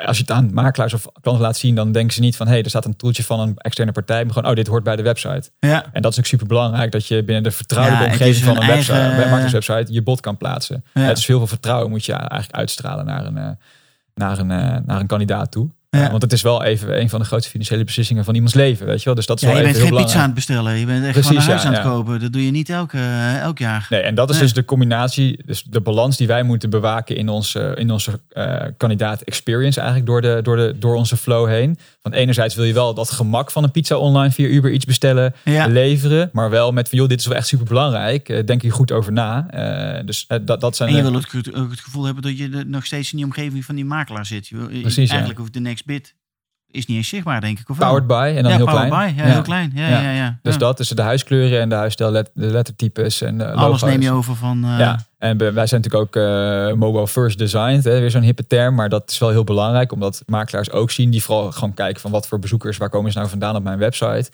[0.06, 2.52] als je het aan makelaars of klanten laat zien, dan denken ze niet van, hé,
[2.52, 4.96] hey, er staat een toeltje van een externe partij, maar gewoon, oh, dit hoort bij
[4.96, 5.50] de website.
[5.58, 5.84] Ja.
[5.92, 8.66] En dat is ook super belangrijk, dat je binnen de vertrouwde ja, omgeving van een,
[8.66, 9.52] website, eigen...
[9.52, 10.84] website je bot kan plaatsen.
[10.94, 11.00] Ja.
[11.00, 13.58] Het is veel veel vertrouwen moet je eigenlijk uitstralen naar een,
[14.18, 14.46] naar een,
[14.86, 15.68] naar een kandidaat toe.
[15.90, 16.10] Ja.
[16.10, 18.98] Want het is wel even een van de grootste financiële beslissingen van iemands leven, weet
[18.98, 19.14] je wel.
[19.14, 20.78] Dus dat is ja, wel je bent geen pizza aan het bestellen.
[20.78, 21.88] Je bent echt Precies, gewoon een huis ja, aan het ja.
[21.90, 22.20] kopen.
[22.20, 22.98] Dat doe je niet elke,
[23.40, 23.86] elk jaar.
[23.90, 24.44] Nee, en dat is Nee.
[24.44, 28.64] dus de combinatie, dus de balans die wij moeten bewaken in onze, in onze eh,
[28.76, 31.78] kandidaat experience eigenlijk door, de, door, de, door onze flow heen.
[32.02, 35.34] Want enerzijds wil je wel dat gemak van een pizza online via Uber iets bestellen,
[35.68, 36.30] leveren.
[36.32, 38.46] Maar wel met van, joh, dit is wel echt super belangrijk.
[38.46, 39.46] denk hier goed over na.
[39.50, 41.32] Eh, dus eh, dat, dat zijn En je wil ook
[41.70, 44.48] het, gevoel hebben dat je nog steeds in die omgeving van die makelaar zit.
[44.48, 45.08] Je wil, Precies.
[45.08, 46.16] Eigenlijk hoeft de next bit
[46.70, 47.68] is niet eens zichtbaar, denk ik.
[47.70, 48.18] Of powered wel?
[48.20, 49.14] by en dan ja, heel powered klein.
[49.16, 49.20] by.
[49.22, 49.72] Ja, heel klein.
[49.74, 50.00] Ja, ja.
[50.00, 50.10] Ja.
[50.12, 50.58] Ja, Dus Ja.
[50.58, 53.82] dat, dus de huiskleuren en de huisstijl, de lettertypes en de Alles logo's.
[53.82, 54.64] neem je over van...
[54.64, 58.46] eh, Ja, en wij zijn natuurlijk ook eh, mobile first designed, hè, weer zo'n hippe
[58.46, 58.74] term.
[58.74, 62.10] Maar dat is wel heel belangrijk, omdat makelaars ook zien, die vooral gewoon kijken van
[62.10, 64.06] wat voor bezoekers, waar komen ze nou vandaan op mijn website.
[64.06, 64.30] Het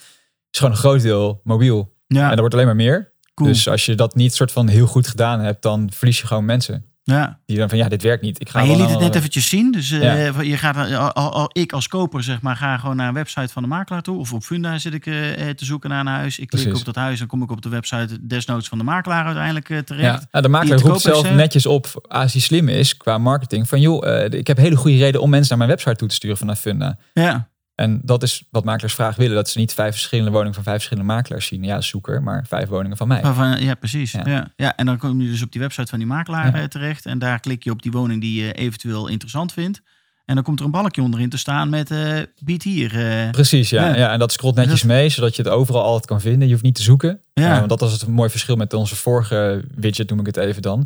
[0.51, 1.93] is gewoon een groot deel mobiel.
[2.07, 3.13] ja, En dat wordt alleen maar meer.
[3.35, 3.49] cool.
[3.49, 6.45] Dus als je dat niet soort van heel goed gedaan hebt, dan verlies je gewoon
[6.45, 6.85] mensen.
[7.07, 7.39] Ja.
[7.47, 8.41] Die dan van ja, dit werkt niet.
[8.41, 9.73] Ik ga Maar je liet het net eventjes zien.
[9.73, 10.41] Dus eh, Ja.
[10.43, 10.77] je gaat,
[11.15, 14.03] al, al, ik als koper zeg maar, ga gewoon naar een website van de makelaar
[14.03, 14.19] toe.
[14.19, 16.39] Of op Funda zit ik eh, eh, te zoeken naar een huis.
[16.39, 19.25] Ik klik op dat huis en kom ik op de website desnoods van de makelaar
[19.25, 20.27] uiteindelijk eh, Ja, terecht.
[20.31, 23.69] nou, de makelaar roept zelf netjes op als hij slim is qua marketing.
[23.69, 26.15] Van joh, eh, ik heb hele goede reden om mensen naar mijn website toe te
[26.15, 26.97] sturen vanuit Funda.
[27.13, 29.35] Ja, En dat is wat makelaars graag willen.
[29.35, 31.63] Dat ze niet vijf verschillende woningen van vijf verschillende makelaars zien.
[31.65, 33.23] Ja, zoeker, maar vijf woningen van mij.
[33.23, 34.13] waarvan, ja precies.
[34.13, 34.23] Ja.
[34.27, 34.53] Ja.
[34.57, 34.77] Ja.
[34.77, 36.63] en dan kom je dus op die website van die makelaar Ja.
[36.63, 37.07] eh, terecht.
[37.07, 39.81] En daar klik je op die woning die je eventueel interessant vindt.
[40.25, 43.07] En dan komt er een balkje onderin te staan met eh bied hier.
[43.25, 43.31] eh.
[43.31, 43.87] Precies, ja.
[43.89, 43.97] Ja.
[43.97, 44.13] ja.
[44.13, 46.47] En dat scrolt netjes Dat- mee, zodat je het overal altijd kan vinden.
[46.47, 47.21] Je hoeft niet te zoeken.
[47.33, 47.57] Ja.
[47.57, 50.79] Want dat was het mooi verschil met onze vorige widget, noem ik het even dan.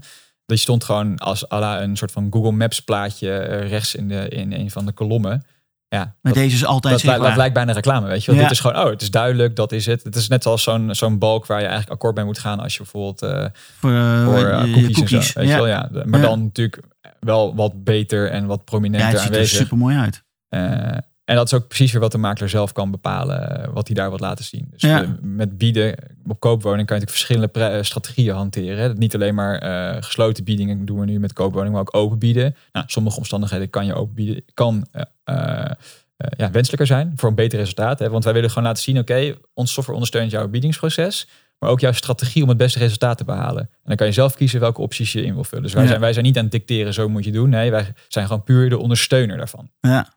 [0.46, 4.08] Dat je stond gewoon als à la een soort van Google Maps plaatje rechts in,
[4.08, 5.44] de, in een van de kolommen.
[5.90, 7.28] Ja, maar dat, deze is altijd dat, zichtbaar.
[7.28, 8.34] dat lijkt bijna reclame, weet je.
[8.34, 8.42] Ja.
[8.42, 10.02] Dit is gewoon, oh, het is duidelijk, dat is het.
[10.02, 12.72] Het is net als zo'n zo'n balk waar je eigenlijk akkoord mee moet gaan als
[12.72, 13.46] je bijvoorbeeld eh,
[13.78, 15.38] voor, eh, voor eh, je cookies, en zo.
[15.40, 15.54] Weet ja.
[15.54, 15.88] je wel, ja.
[16.04, 16.26] Maar Ja.
[16.26, 16.82] dan natuurlijk
[17.20, 19.58] wel wat beter en wat ja, prominenter het ziet er aanwezig.
[19.58, 20.24] super mooi uit.
[21.28, 23.96] En dat is ook precies weer wat de makelaar zelf kan bepalen, eh, wat hij
[23.96, 24.66] daar wil laten zien.
[24.70, 25.16] Dus Ja.
[25.22, 25.94] met bieden
[26.26, 27.10] op koopwoning kan je natuurlijk
[27.50, 28.98] verschillende eh, strategieën hanteren.
[28.98, 32.56] Niet alleen maar eh, gesloten biedingen doen we nu met koopwoning, maar ook open bieden.
[32.72, 35.70] Nou, sommige omstandigheden kan je open bieden, kan eh,
[36.36, 37.98] ja, wenselijker zijn voor een beter resultaat.
[37.98, 38.10] Hè.
[38.10, 41.28] Want wij willen gewoon laten zien, oké, onze software ondersteunt jouw biedingsproces.
[41.58, 43.62] Maar ook jouw strategie om het beste resultaat te behalen.
[43.62, 45.64] En dan kan je zelf kiezen welke opties je in wil vullen.
[45.64, 45.88] Dus wij, Ja.
[45.88, 47.48] zijn, wij zijn niet aan het dicteren, zo moet je doen.
[47.48, 49.70] Nee, wij zijn gewoon puur de ondersteuner daarvan.
[49.80, 50.08] Ja,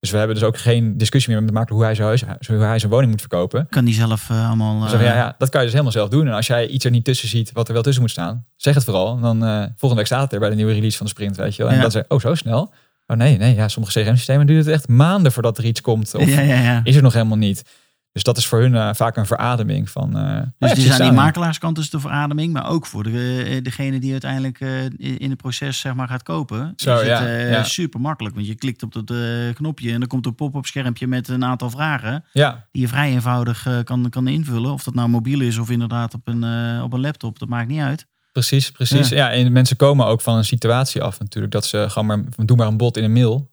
[0.00, 2.46] Dus we hebben dus ook geen discussie meer met de makelaar hoe hij zijn, huis,
[2.46, 3.66] hoe hij zijn woning moet verkopen.
[3.68, 4.80] kan die zelf eh, allemaal...
[4.80, 6.26] We eh, ja, ja, dat kan je dus helemaal zelf doen.
[6.26, 8.74] En als jij iets er niet tussen ziet wat er wel tussen moet staan, zeg
[8.74, 9.16] het vooral.
[9.16, 11.36] En dan eh, volgende week staat het er bij de nieuwe release van de sprint,
[11.36, 11.70] weet je wel.
[11.72, 11.82] En Ja.
[11.82, 12.72] dat ze, oh zo snel.
[13.06, 16.14] Oh nee, nee, ja, sommige CRM-systemen duurt het echt maanden voordat er iets komt.
[16.14, 16.80] Of ja.
[16.84, 17.62] is er nog helemaal niet.
[18.12, 20.16] Dus dat is voor hun eh, vaak een verademing van.
[20.16, 23.98] uh, dus die aan die makelaarskant is de verademing, maar ook voor de, eh, degene
[23.98, 24.60] die uiteindelijk
[24.98, 26.72] in het proces zeg maar gaat kopen.
[26.76, 27.64] Zo, is ja, het ja.
[27.64, 29.12] super makkelijk, want je klikt op dat
[29.54, 32.66] knopje en dan komt een pop-up schermpje met een aantal vragen ja.
[32.72, 34.72] die je vrij eenvoudig kan, kan invullen.
[34.72, 36.44] Of dat nou mobiel is of inderdaad op een,
[36.82, 38.06] op een laptop, dat maakt niet uit.
[38.32, 39.08] Precies, precies.
[39.08, 39.30] Ja.
[39.30, 41.52] en mensen komen ook van een situatie af natuurlijk.
[41.52, 43.49] Dat ze gewoon maar, doe maar een bot in een mail.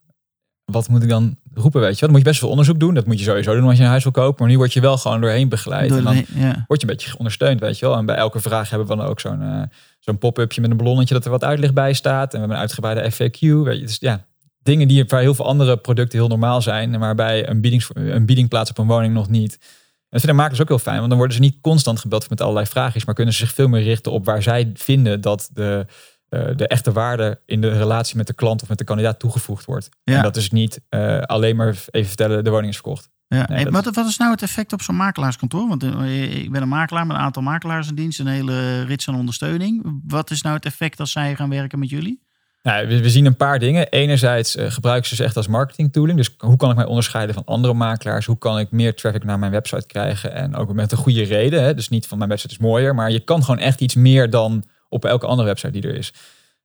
[0.72, 2.94] Wat moet ik dan roepen, weet je Dan moet je best veel onderzoek doen.
[2.94, 4.36] Dat moet je sowieso doen als je een huis wil kopen.
[4.40, 5.92] Maar nu word je wel gewoon doorheen begeleid.
[5.92, 6.26] en dan
[6.68, 7.98] word je een beetje ondersteund, weet je wel.
[7.98, 9.62] En bij elke vraag hebben we dan ook zo'n uh,
[10.00, 12.24] zo'n pop-upje met een ballonnetje dat er wat uitleg bij staat.
[12.24, 13.86] En we hebben een uitgebreide FAQ, weet je.
[13.86, 14.26] Dus ja,
[14.60, 17.00] dingen die bij heel veel andere producten heel normaal zijn.
[17.00, 19.54] Maar bij een, biedings, een bieding plaats op een woning nog niet.
[19.54, 20.98] En dat vinden makers ook heel fijn.
[20.98, 23.02] Want dan worden ze niet constant gebeld met allerlei vragen.
[23.06, 25.86] Maar kunnen ze zich veel meer richten op waar zij vinden dat de
[26.30, 29.90] de echte waarde in de relatie met de klant of met de kandidaat toegevoegd wordt.
[30.04, 30.16] Ja.
[30.16, 33.10] En dat is niet uh, alleen maar even vertellen, de woning is verkocht.
[33.28, 33.46] Ja.
[33.50, 35.68] Nee, wat, wat, is nou het effect op zo'n makelaarskantoor?
[35.68, 39.08] Want uh, ik ben een makelaar met een aantal makelaars in dienst, een hele rits
[39.08, 40.02] aan ondersteuning.
[40.08, 42.26] Wat is nou het effect als zij gaan werken met jullie?
[42.64, 43.90] Nou, we, we, zien een paar dingen.
[43.90, 46.18] Enerzijds uh, gebruiken ze ze echt als marketing tooling.
[46.18, 48.26] Dus hoe kan ik mij onderscheiden van andere makelaars?
[48.26, 50.34] Hoe kan ik meer traffic naar mijn website krijgen?
[50.34, 51.64] En ook met een goede reden.
[51.64, 51.74] Hè?
[51.74, 54.64] Dus niet van mijn website is mooier, maar je kan gewoon echt iets meer dan
[54.90, 56.14] op elke andere website die er is.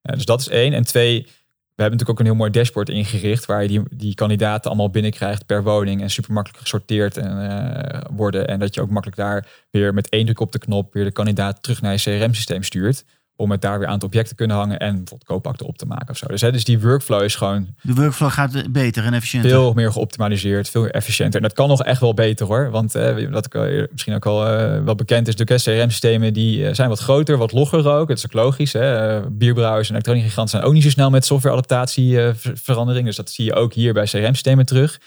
[0.03, 0.73] Uh, dus dat is één.
[0.73, 4.15] En twee, we hebben natuurlijk ook een heel mooi dashboard ingericht waar je die, die
[4.15, 8.49] kandidaten allemaal binnenkrijgt per woning en super makkelijk gesorteerd en, uh, worden.
[8.49, 11.13] En dat je ook makkelijk daar weer met één druk op de knop weer de
[11.13, 13.05] kandidaat terug naar je CRM-systeem stuurt
[13.37, 15.87] om het daar weer aan het object te kunnen hangen en bijvoorbeeld koopakte op te
[15.87, 16.27] maken of zo.
[16.27, 17.67] Dus, hè, dus die workflow is gewoon...
[17.83, 19.51] De workflow gaat beter en efficiënter.
[19.51, 21.41] Veel meer geoptimaliseerd, veel meer efficiënter.
[21.41, 22.71] En dat kan nog echt wel beter hoor.
[22.71, 26.75] Want eh, wat ik misschien ook al uh, wel bekend is, de CRM-systemen die uh,
[26.75, 28.09] zijn wat groter, wat logger ook.
[28.09, 28.73] Het is ook logisch.
[28.73, 29.21] Hè?
[29.31, 32.19] bierbrouwers en elektronische giganten zijn ook niet zo snel met softwareadaptatie
[32.55, 33.07] verandering.
[33.07, 35.01] Dus dat zie je ook hier bij CRM-systemen terug.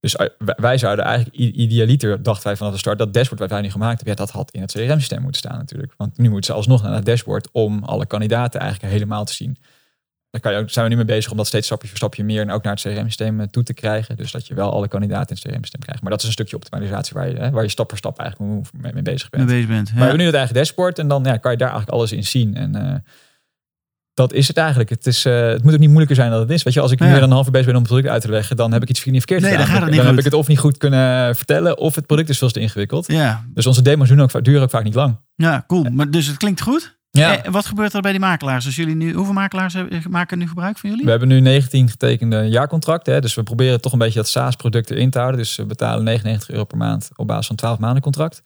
[0.00, 3.60] Dus eh, wij zouden eigenlijk idealiter, dachten wij vanaf de start, dat dashboard wat wij
[3.60, 5.92] nu gemaakt hebben, ja, dat had in het CRM-systeem moeten staan natuurlijk.
[5.96, 9.56] Want nu moeten ze alsnog naar het dashboard om alle kandidaten eigenlijk helemaal te zien.
[10.30, 12.24] Daar kan je ook, zijn we nu mee bezig om dat steeds stapje voor stapje
[12.24, 14.16] meer en ook naar het CRM-systeem eh, toe te krijgen.
[14.16, 16.02] Dus dat je wel alle kandidaten in het CRM-systeem krijgt.
[16.02, 18.72] Maar dat is een stukje optimalisatie waar je, hè, waar je stap voor stap eigenlijk
[18.72, 19.44] mee, mee bezig bent.
[19.44, 19.94] Mee bezig bent ja.
[19.94, 22.12] Maar we hebben nu het eigen dashboard en dan ja, kan je daar eigenlijk alles
[22.12, 22.56] in zien.
[22.56, 22.94] En uh,
[24.18, 24.90] dat is het eigenlijk.
[24.90, 26.62] Het, is, uh, het moet ook niet moeilijker zijn dan het is.
[26.62, 27.06] Weet je, als ik ja.
[27.06, 28.82] meer dan een half uur bezig ben om het product uit te leggen, dan heb
[28.82, 29.66] ik iets niet verkeerd nee, gedaan.
[29.66, 30.16] Dan, gaat het niet dan goed.
[30.16, 33.06] heb ik het of niet goed kunnen vertellen, of het product is veel te ingewikkeld.
[33.06, 33.44] Ja.
[33.54, 35.16] Dus onze demos doen ook, duren ook vaak niet lang.
[35.34, 35.86] Ja, cool.
[35.92, 36.96] Maar dus het klinkt goed.
[37.10, 37.42] Ja.
[37.44, 38.66] En wat gebeurt er bij die makelaars?
[38.66, 39.76] Als jullie nu, hoeveel makelaars
[40.10, 41.04] maken nu gebruik van jullie?
[41.04, 43.14] We hebben nu 19 getekende jaarcontracten.
[43.14, 45.40] Hè, dus we proberen toch een beetje dat SaaS-product erin te houden.
[45.40, 48.42] Dus we betalen 99 euro per maand op basis van 12 maanden contract.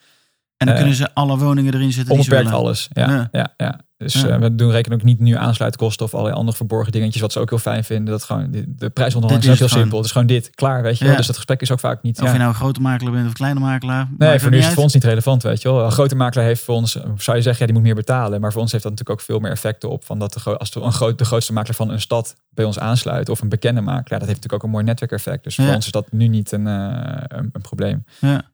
[0.57, 2.15] En dan uh, kunnen ze alle woningen erin zetten.
[2.15, 2.89] Onbeperkt alles.
[2.93, 3.29] Ja, ja.
[3.33, 3.81] ja, ja.
[4.03, 4.29] Dus ja.
[4.29, 7.21] uh, we doen rekenen ook niet nu aansluitkosten of allerlei andere verborgen dingetjes.
[7.21, 8.13] Wat ze ook heel fijn vinden.
[8.13, 9.97] Dat gewoon de, de prijsonderhandeling is heel simpel.
[9.97, 11.17] Het is gewoon dit, klaar, weet je wel.
[11.17, 12.21] Dus dat gesprek is ook vaak niet.
[12.21, 14.09] Of je nou een grote makelaar bent of een kleine makelaar.
[14.19, 15.85] Nee, voor nu is het voor ons niet relevant, weet je wel.
[15.85, 18.41] Een grote makelaar heeft voor ons, zou je zeggen, ja, die moet meer betalen.
[18.41, 20.05] Maar voor ons heeft dat natuurlijk ook veel meer effecten op.
[20.05, 22.79] Van dat de, als de, een groot, de grootste makelaar van een stad bij ons
[22.79, 23.29] aansluit.
[23.29, 24.19] Of een bekende makelaar.
[24.19, 25.45] Dat heeft natuurlijk ook een mooi netwerkeffect.
[25.45, 26.75] Dus voor ons is dat nu niet een, uh,
[27.27, 28.05] een, een probleem.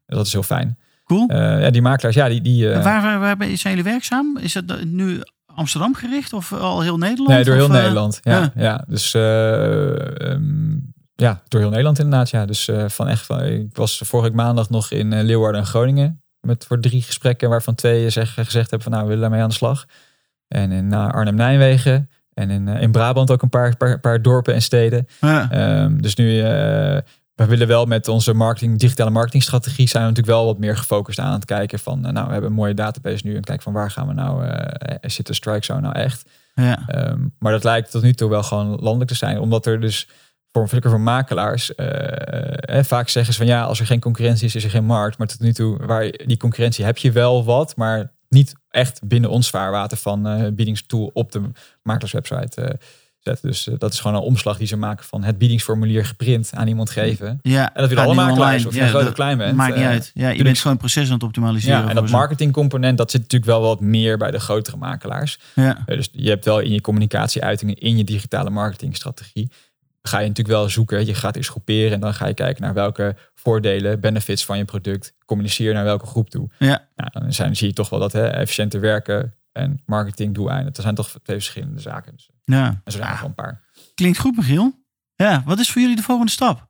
[0.07, 0.79] Dat is heel fijn.
[1.05, 1.31] Cool.
[1.31, 2.41] Uh, ja, die makelaars, ja, die...
[2.41, 2.83] die uh...
[2.83, 4.39] waar, waar, waar zijn jullie werkzaam?
[4.41, 5.21] Is het nu
[5.59, 7.29] Amsterdam gericht of al heel Nederland?
[7.29, 8.21] Nee, door heel of, Nederland.
[8.23, 8.51] Ja, ja.
[8.55, 8.85] ja.
[8.89, 9.23] Dus uh,
[10.31, 12.31] um, ja, door heel Nederland inderdaad.
[12.31, 12.47] Ja.
[12.47, 16.23] Dus van echt van, ik was vorige maandag nog in Leeuwarden en Groningen.
[16.41, 19.49] Met voor drie gesprekken, waarvan twee zeg, gezegd hebben van nou, we willen daarmee aan
[19.49, 19.85] de slag.
[20.49, 22.11] En in Arnhem-Nijmegen.
[22.35, 25.07] En in, in Brabant ook een paar, paar, paar dorpen en steden.
[25.21, 25.83] Ja.
[25.83, 26.43] Um, dus nu
[27.39, 31.19] we willen wel met onze marketing, digitale marketingstrategie zijn we natuurlijk wel wat meer gefocust
[31.19, 33.91] aan het kijken van, nou, we hebben een mooie database nu en kijken van waar
[33.91, 34.51] gaan we nou, uh,
[35.01, 36.31] zit de strike zone nou echt?
[36.55, 37.09] Ja.
[37.11, 40.09] Um, maar dat lijkt tot nu toe wel gewoon landelijk te zijn, omdat er dus
[40.53, 44.55] voor, voor makelaars uh, eh, vaak zeggen ze van ja, als er geen concurrentie is,
[44.55, 45.19] is er geen markt.
[45.19, 49.31] Maar tot nu toe, waar die concurrentie heb je wel wat, maar niet echt binnen
[49.31, 51.51] ons zwaarwater van uh, biedingstool op de
[51.83, 52.79] makelaarswebsite.
[53.43, 56.67] Dus uh, dat is gewoon een omslag die ze maken van het biedingsformulier geprint aan
[56.67, 57.39] iemand geven.
[57.43, 59.57] Ja, en dat willen alle makelaars, of je ja, groot of klein bent.
[59.57, 60.11] Maakt niet uh, uit.
[60.15, 61.83] Ja, je bent gewoon een proces aan het optimaliseren.
[61.83, 65.39] Ja, en dat marketingcomponent, dat zit natuurlijk wel wat meer bij de grotere makelaars.
[65.55, 65.79] Ja.
[65.87, 69.51] Uh, dus je hebt wel in je communicatieuitingen, in je digitale marketingstrategie,
[70.03, 71.07] ga je natuurlijk wel zoeken.
[71.07, 74.65] Je gaat eens groeperen en dan ga je kijken naar welke voordelen, benefits van je
[74.65, 76.49] product, communiceer naar welke groep toe.
[76.59, 76.87] Ja.
[76.97, 80.73] Nou, dan zijn, zie je toch wel dat hè, efficiënter werken en marketing doeleinden.
[80.73, 82.13] Dat zijn toch twee verschillende zaken.
[82.13, 82.67] Dus, ja.
[82.85, 83.63] En zo zijn er een paar.
[83.95, 84.73] Klinkt goed, Michiel.
[85.15, 86.69] Ja, wat is voor jullie de volgende stap?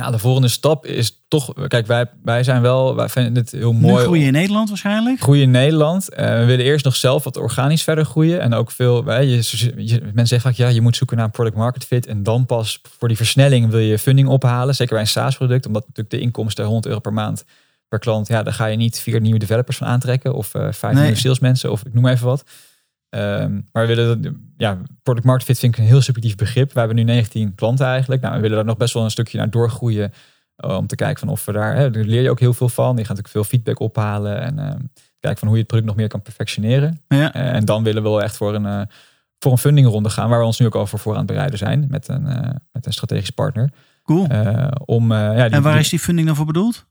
[0.00, 1.52] Ja, de volgende stap is toch.
[1.68, 2.94] Kijk, wij, wij zijn wel.
[2.94, 3.94] Wij vinden het heel mooi.
[3.94, 5.20] Nu groeien in Nederland waarschijnlijk.
[5.20, 6.10] Groeien in Nederland.
[6.10, 8.40] Uh, we willen eerst nog zelf wat organisch verder groeien.
[8.40, 9.04] En ook veel.
[9.04, 12.06] Wij, je, je, mensen zeggen vaak ja, je moet zoeken naar een product market fit.
[12.06, 14.74] En dan pas voor die versnelling wil je funding ophalen.
[14.74, 15.66] Zeker bij een SaaS product.
[15.66, 17.44] Omdat natuurlijk de inkomsten 100 euro per maand
[17.88, 20.94] per klant, ja, daar ga je niet vier nieuwe developers van aantrekken of eh, vijf
[20.94, 21.02] Nee.
[21.02, 22.44] nieuwe salesmensen of ik noem even wat.
[23.08, 26.72] Ehm, maar we willen, ja, product market fit vind ik een heel subjectief begrip.
[26.72, 28.22] We hebben nu 19 klanten eigenlijk.
[28.22, 30.12] Nou, we willen daar nog best wel een stukje naar doorgroeien.
[30.56, 32.68] eh, om te kijken van of we daar, hè, daar leer je ook heel veel
[32.68, 32.86] van.
[32.86, 34.80] Je gaat natuurlijk veel feedback ophalen en ehm,
[35.20, 37.02] kijken van hoe je het product nog meer kan perfectioneren.
[37.08, 37.32] Ja.
[37.34, 38.88] Eh, en dan willen we wel echt voor een,
[39.38, 41.58] voor een fundingronde gaan, waar we ons nu ook al voor, voor aan het bereiden
[41.58, 42.22] zijn met een,
[42.72, 43.70] met een strategisch partner.
[44.02, 44.26] Cool.
[44.84, 46.86] Om, ja, die, en waar is die funding dan voor bedoeld?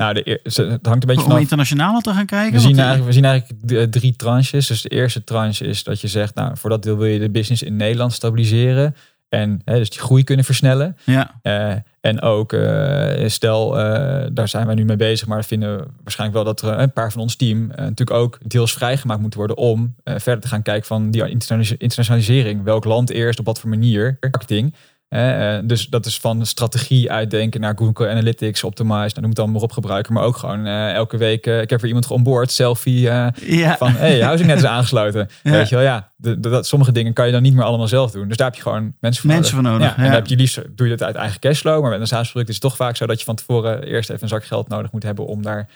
[0.00, 1.40] Nou, de, het hangt een beetje Om vanaf.
[1.40, 2.52] internationaler te gaan kijken?
[2.52, 4.66] We zien, eh, eigenlijk, we zien eigenlijk d- drie tranches.
[4.66, 7.30] Dus de eerste tranche is dat je zegt, nou, voor dat deel wil je de
[7.30, 8.94] business in Nederland stabiliseren.
[9.28, 10.96] En hè, dus die groei kunnen versnellen.
[11.04, 15.44] Ja, Eh, en ook, eh, stel, eh, daar zijn wij nu mee bezig, maar we
[15.46, 19.20] vinden waarschijnlijk wel dat er een paar van ons team eh, natuurlijk ook deels vrijgemaakt
[19.20, 22.62] moeten worden om eh, verder te gaan kijken van die internationalis- internationalisering.
[22.64, 24.74] Welk land eerst, op wat voor manier, marketing.
[25.10, 29.50] Eh, dus dat is van strategie uitdenken naar Google Analytics, Optimize, nou, noem het dan
[29.50, 30.12] maar op gebruiken.
[30.12, 33.32] Maar ook gewoon eh, elke week, eh, ik heb er iemand geonboard, selfie ja.
[33.78, 35.28] van, hey, housing net is aangesloten.
[35.42, 35.50] Ja.
[35.50, 37.88] Weet je wel, ja, de, de- dat, sommige dingen kan je dan niet meer allemaal
[37.88, 38.28] zelf doen.
[38.28, 40.36] Dus daar heb je gewoon mensen voor Mensen voor nodig, Ja, en dan heb je
[40.36, 41.80] liefst, doe je dat uit eigen cashflow.
[41.80, 44.22] Maar met een SaaS-product is het toch vaak zo dat je van tevoren eerst even
[44.22, 45.68] een zak geld nodig moet hebben om daar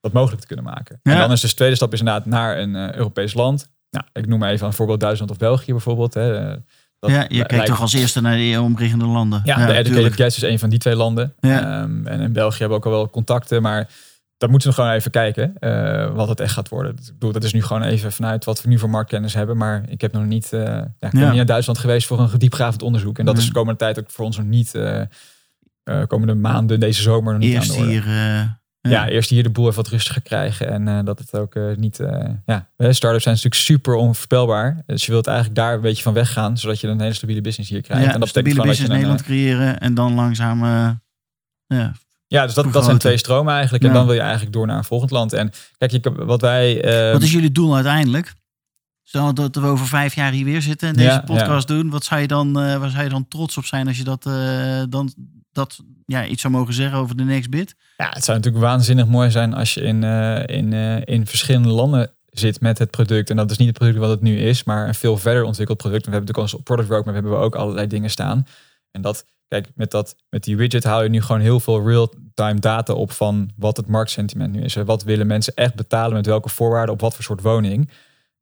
[0.00, 1.00] wat mogelijk te kunnen maken.
[1.02, 3.70] En dan is dus de tweede stap is inderdaad naar een Europees land.
[3.90, 6.14] Nou, ik noem maar even een voorbeeld Duitsland of België bijvoorbeeld.
[6.14, 6.56] Hè.
[7.00, 9.40] Dat ja, je kijkt toch als eerste naar de omliggende landen.
[9.44, 10.14] ja, de Educated.
[10.14, 11.34] Guest is een van die twee landen.
[11.40, 11.60] Ja.
[11.82, 13.88] Ehm, en in België hebben we ook al wel contacten, maar
[14.36, 16.92] dat moeten we gewoon even kijken eh, wat het echt gaat worden.
[16.92, 19.82] Ik bedoel, dat is nu gewoon even vanuit wat we nu voor marktkennis hebben, maar
[19.88, 21.26] ik heb nog niet, ja, ik ben Ja.
[21.26, 23.18] niet naar Duitsland geweest voor een diepgravend onderzoek.
[23.18, 23.48] En dat is Nee.
[23.52, 25.02] de komende tijd ook voor ons nog niet, eh,
[26.06, 27.92] komende maanden, deze zomer nog niet Eerst aan de orde.
[27.92, 28.58] hier.
[28.82, 30.68] Ja, eerst hier de boel even wat rustiger krijgen.
[30.70, 32.00] En eh, dat het ook eh, niet...
[32.00, 34.82] eh ja, startups zijn natuurlijk super onvoorspelbaar.
[34.86, 36.58] Dus je wilt eigenlijk daar een beetje van weggaan.
[36.58, 38.04] Zodat je een hele stabiele business hier krijgt.
[38.04, 40.64] ja, en dat stabiele business een, Nederland creëren en dan langzaam.
[41.66, 41.92] ja,
[42.26, 43.82] Ja, dus dat, dat zijn twee stromen eigenlijk.
[43.84, 43.94] En Ja.
[43.96, 45.32] dan wil je eigenlijk door naar een volgend land.
[45.32, 46.82] En kijk, je, wat wij...
[47.06, 48.34] eh, Wat is jullie doel uiteindelijk?
[49.02, 51.90] Stel dat we over vijf jaar hier weer zitten en deze Ja, podcast doen.
[51.90, 54.22] Wat zou je dan, waar zou je dan trots op zijn als je dat,
[54.90, 55.12] dan,
[55.52, 55.80] dat
[56.10, 57.74] ja, iets zou mogen zeggen over de next bit?
[57.96, 61.68] Ja, het zou natuurlijk waanzinnig mooi zijn als je in, eh, in, eh, in verschillende
[61.68, 63.30] landen zit met het product.
[63.30, 65.78] En dat is niet het product wat het nu is, maar een veel verder ontwikkeld
[65.78, 66.04] product.
[66.06, 68.46] We hebben natuurlijk als product roadmap hebben we ook allerlei dingen staan.
[68.90, 72.58] En dat, kijk, met, dat, met die widget haal je nu gewoon heel veel real-time
[72.60, 74.76] data op van wat het marktsentiment nu is.
[74.76, 77.90] En Wat willen mensen echt betalen, met welke voorwaarden, op wat voor soort woning.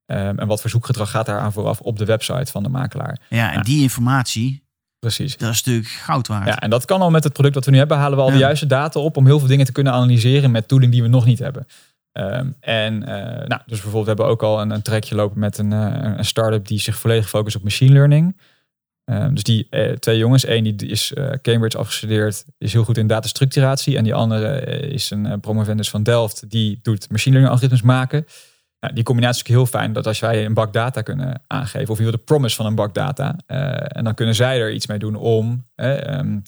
[0.07, 3.21] Ehm, en wat voor zoekgedrag gaat daar aan vooraf op de website van de makelaar.
[3.29, 3.63] Ja, en Ja.
[3.63, 4.63] die informatie,
[4.99, 5.37] Precies.
[5.37, 6.47] dat is natuurlijk goud waard.
[6.47, 7.97] Ja, en dat kan al met het product dat we nu hebben.
[7.97, 10.69] Halen we al de juiste data op om heel veel dingen te kunnen analyseren met
[10.69, 11.67] tooling die we nog niet hebben.
[12.19, 15.59] Ehm, en eh, nou, dus bijvoorbeeld we hebben ook al een, een trekje lopen met
[15.59, 18.41] een, eh, een start-up die zich volledig focust op machine learning.
[19.05, 23.07] Ehm, dus die eh, twee jongens, één die is Cambridge afgestudeerd, is heel goed in
[23.07, 23.97] datastructuratie.
[23.97, 28.27] En die andere is een uh, promovendus van Delft, die doet machine learning algoritmes maken.
[28.81, 31.88] Ja, die combinatie is natuurlijk heel fijn dat als wij een bak data kunnen aangeven,
[31.88, 34.73] of je wil de promise van een bak data, eh, en dan kunnen zij er
[34.73, 36.38] iets mee doen om eh, ehm,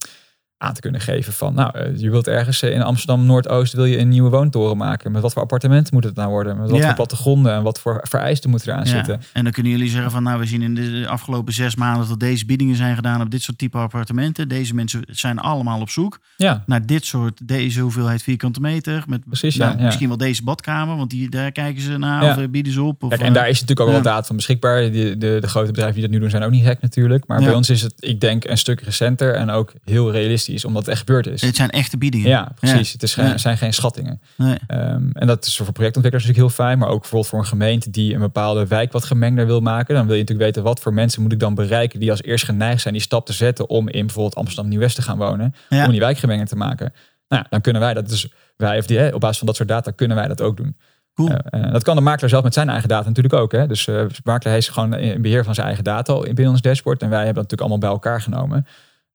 [0.62, 3.84] aan te kunnen geven van, nou, eh, je wilt ergens eh, in Amsterdam Noordoost wil
[3.84, 5.12] je een nieuwe woontoren maken.
[5.12, 6.58] Met wat voor appartementen moet het nou worden?
[6.58, 6.84] Met wat Ja.
[6.86, 9.20] voor plattegronden en wat voor vereisten moeten eraan Ja, zitten?
[9.32, 12.20] En dan kunnen jullie zeggen van nou, we zien in de afgelopen zes maanden dat
[12.20, 14.48] deze biedingen zijn gedaan op dit soort type appartementen.
[14.48, 19.04] Deze mensen zijn allemaal op zoek Ja, naar dit soort, deze hoeveelheid vierkante meter.
[19.06, 22.36] Met Precies, nou, ja, misschien wel deze badkamer, want die, daar kijken ze naar of
[22.36, 23.02] eh, bieden ze op.
[23.02, 24.80] Of, Kijk, en daar is natuurlijk ook wel data van beschikbaar.
[24.82, 27.26] De, de, de grote bedrijven die dat nu doen zijn ook niet gek natuurlijk.
[27.26, 30.82] Maar bij ons is het, ik denk, een stuk recenter en ook heel realistisch, omdat
[30.82, 31.42] het echt gebeurd is.
[31.42, 32.28] Het zijn echte biedingen.
[32.28, 32.92] Ja, precies.
[32.92, 33.38] Het is Ja.
[33.38, 34.20] zijn geen schattingen.
[34.36, 34.56] Nee.
[34.66, 36.78] Ehm, en dat is voor projectontwikkelaars natuurlijk heel fijn.
[36.78, 39.94] Maar ook bijvoorbeeld voor een gemeente die een bepaalde wijk wat gemengder wil maken.
[39.94, 42.44] Dan wil je natuurlijk weten wat voor mensen moet ik dan bereiken die als eerst
[42.44, 45.54] geneigd zijn die stap te zetten om in bijvoorbeeld Amsterdam Nieuw-West te gaan wonen.
[45.68, 45.84] Ja.
[45.84, 46.92] Om die wijk gemengder te maken.
[47.28, 49.68] Nou dan kunnen wij dat dus, wij of die, hè, op basis van dat soort
[49.68, 50.76] data kunnen wij dat ook doen.
[51.14, 51.28] Cool.
[51.28, 53.52] Eh, eh, dat kan de makelaar zelf met zijn eigen data natuurlijk ook.
[53.52, 53.66] Hè?
[53.66, 56.62] Dus de makelaar heeft gewoon in beheer van zijn eigen data al in binnen ons
[56.62, 57.02] dashboard.
[57.02, 58.66] En wij hebben dat natuurlijk allemaal bij elkaar genomen.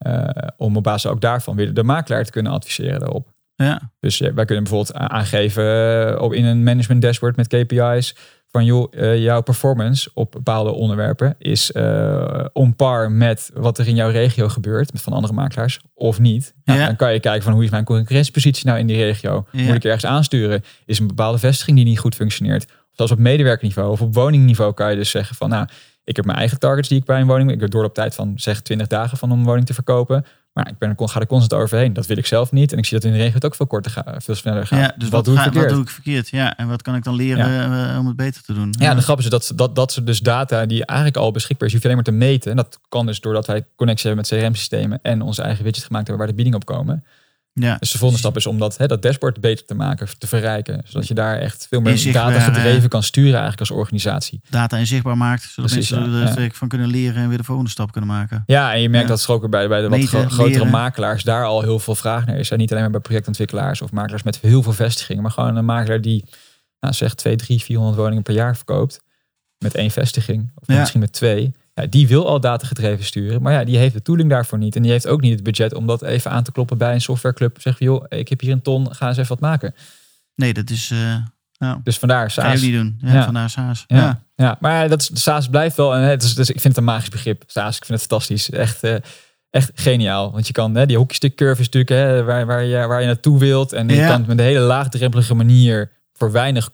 [0.05, 3.33] Eh, om op basis ook daarvan weer de makelaar te kunnen adviseren daarop.
[3.55, 3.91] Ja.
[3.99, 5.63] Dus wij kunnen bijvoorbeeld aangeven
[6.13, 8.15] eh, op, in een management dashboard met KPI's
[8.47, 13.87] van joh, eh, jouw performance op bepaalde onderwerpen is eh on par met wat er
[13.87, 16.53] in jouw regio gebeurt met van andere makelaars of niet.
[16.63, 16.85] Nou, Ja.
[16.85, 19.45] Dan kan je kijken van hoe is mijn concurrentiepositie nou in die regio?
[19.51, 19.63] Ja.
[19.63, 20.63] Moet ik ergens aansturen?
[20.85, 22.65] Is een bepaalde vestiging die niet goed functioneert?
[22.65, 25.67] Of zelfs op medewerkerniveau of op woningniveau kan je dus zeggen van nou,
[26.05, 28.15] ik heb mijn eigen targets die ik bij een woning, ik heb door op tijd
[28.15, 30.25] van zeg 20 dagen van om een woning te verkopen.
[30.53, 31.93] Maar ik ben, ga er constant overheen.
[31.93, 32.71] Dat wil ik zelf niet.
[32.71, 34.79] En ik zie dat in de regio het ook veel korter gaat, veel sneller gaat.
[34.79, 35.65] ja, dus wat, doe ik verkeerd?
[35.65, 36.29] wat doe ik verkeerd?
[36.29, 37.45] Ja, en wat kan ik dan leren
[37.91, 38.75] eh, om het beter te doen?
[38.79, 41.73] Ja, de grap is dat, dat, dat soort dus data die eigenlijk al beschikbaar is,
[41.73, 42.51] je hoeft alleen maar te meten.
[42.51, 46.07] En dat kan dus doordat wij connectie hebben met CRM-systemen en onze eigen widget gemaakt
[46.07, 47.03] hebben waar de biedingen op komen.
[47.59, 47.77] Ja.
[47.79, 50.81] Dus de volgende stap is om dat, hè, dat dashboard beter te maken, te verrijken.
[50.85, 54.41] Zodat je daar echt veel meer data gedreven kan sturen eigenlijk als organisatie.
[54.49, 56.49] data inzichtbaar maakt, zodat Precies, mensen ja, er ja.
[56.53, 58.43] van kunnen leren en weer de volgende stap kunnen maken.
[58.45, 60.69] Ja, en je merkt dat ook bij, bij de wat Meten, grotere leren.
[60.69, 62.51] makelaars daar al heel veel vraag naar is.
[62.51, 65.65] En niet alleen maar bij projectontwikkelaars of makelaars met heel veel vestigingen, maar gewoon een
[65.65, 66.25] makelaar die
[66.79, 69.01] nou, zeg 2, 3, 400 woningen per jaar verkoopt.
[69.57, 71.53] Met één vestiging, of misschien met twee.
[71.81, 74.75] Ja, die wil al data gedreven sturen, maar ja, die heeft de tooling daarvoor niet.
[74.75, 77.01] En die heeft ook niet het budget om dat even aan te kloppen bij een
[77.01, 77.61] softwareclub.
[77.61, 79.75] Zeg joh, ik heb hier een ton, ga eens even wat maken.
[80.35, 80.93] Nee, dat is...
[81.57, 82.61] nou, Dus vandaar, SaaS.
[82.61, 82.97] jullie doen.
[83.01, 83.23] Ja, Ja.
[83.23, 83.83] Vandaar SaaS.
[83.87, 84.21] Ja, Ja.
[84.35, 84.57] ja.
[84.59, 85.95] maar dat is, SaaS blijft wel.
[85.95, 87.43] En het is, dus ik vind het een magisch begrip.
[87.47, 88.49] SaaS, ik vind het fantastisch.
[88.49, 88.95] Echt, eh,
[89.49, 90.31] echt geniaal.
[90.31, 93.05] Want je kan, hè, die hockeystick curve is natuurlijk hè, waar, waar, je, waar je
[93.05, 93.73] naartoe wilt.
[93.73, 96.69] En je kan het met een hele laagdrempelige manier voor weinig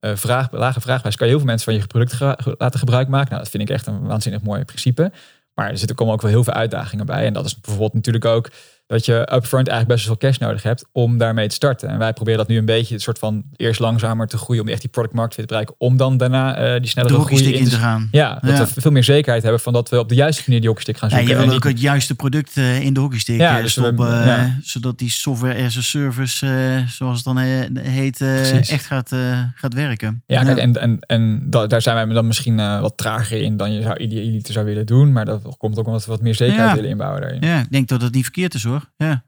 [0.00, 2.20] eh, vraag, lage vraagprijs kan je heel veel mensen van je product
[2.58, 3.30] laten gebruik maken.
[3.30, 5.12] Nou, dat vind ik echt een waanzinnig mooi principe.
[5.54, 7.26] Maar er zitten komen ook wel heel veel uitdagingen bij.
[7.26, 8.50] En dat is bijvoorbeeld natuurlijk ook
[8.90, 11.88] dat je upfront eigenlijk best wel veel cash nodig hebt om daarmee te starten.
[11.88, 14.68] En wij proberen dat nu een beetje een soort van eerst langzamer te groeien om
[14.68, 15.74] echt die product market fit te bereiken.
[15.78, 18.08] Om dan daarna eh, die De snellere groei hockeystick in te gaan.
[18.10, 18.66] ja, dat Ja.
[18.74, 21.08] we veel meer zekerheid hebben van dat we op de juiste manier die hockeystick gaan
[21.08, 21.34] Ja, zoeken.
[21.36, 23.92] je En wil ook het juiste product eh, in de hockeystick Ja, eh, dus we-
[24.24, 24.56] ja.
[24.62, 26.46] zodat die software as a service,
[26.88, 27.36] zoals het dan
[27.78, 29.14] heet, echt gaat,
[29.54, 30.22] gaat werken.
[30.26, 33.72] Ja, kijk, en, en, en da- daar zijn wij dan misschien wat trager in dan
[33.72, 35.12] je zou zou willen doen.
[35.12, 36.74] Maar dat komt ook omdat we wat meer zekerheid Ja.
[36.74, 37.40] willen inbouwen daarin.
[37.40, 38.79] ja, ik denk dat het niet verkeerd is hoor.
[38.96, 39.24] Ja.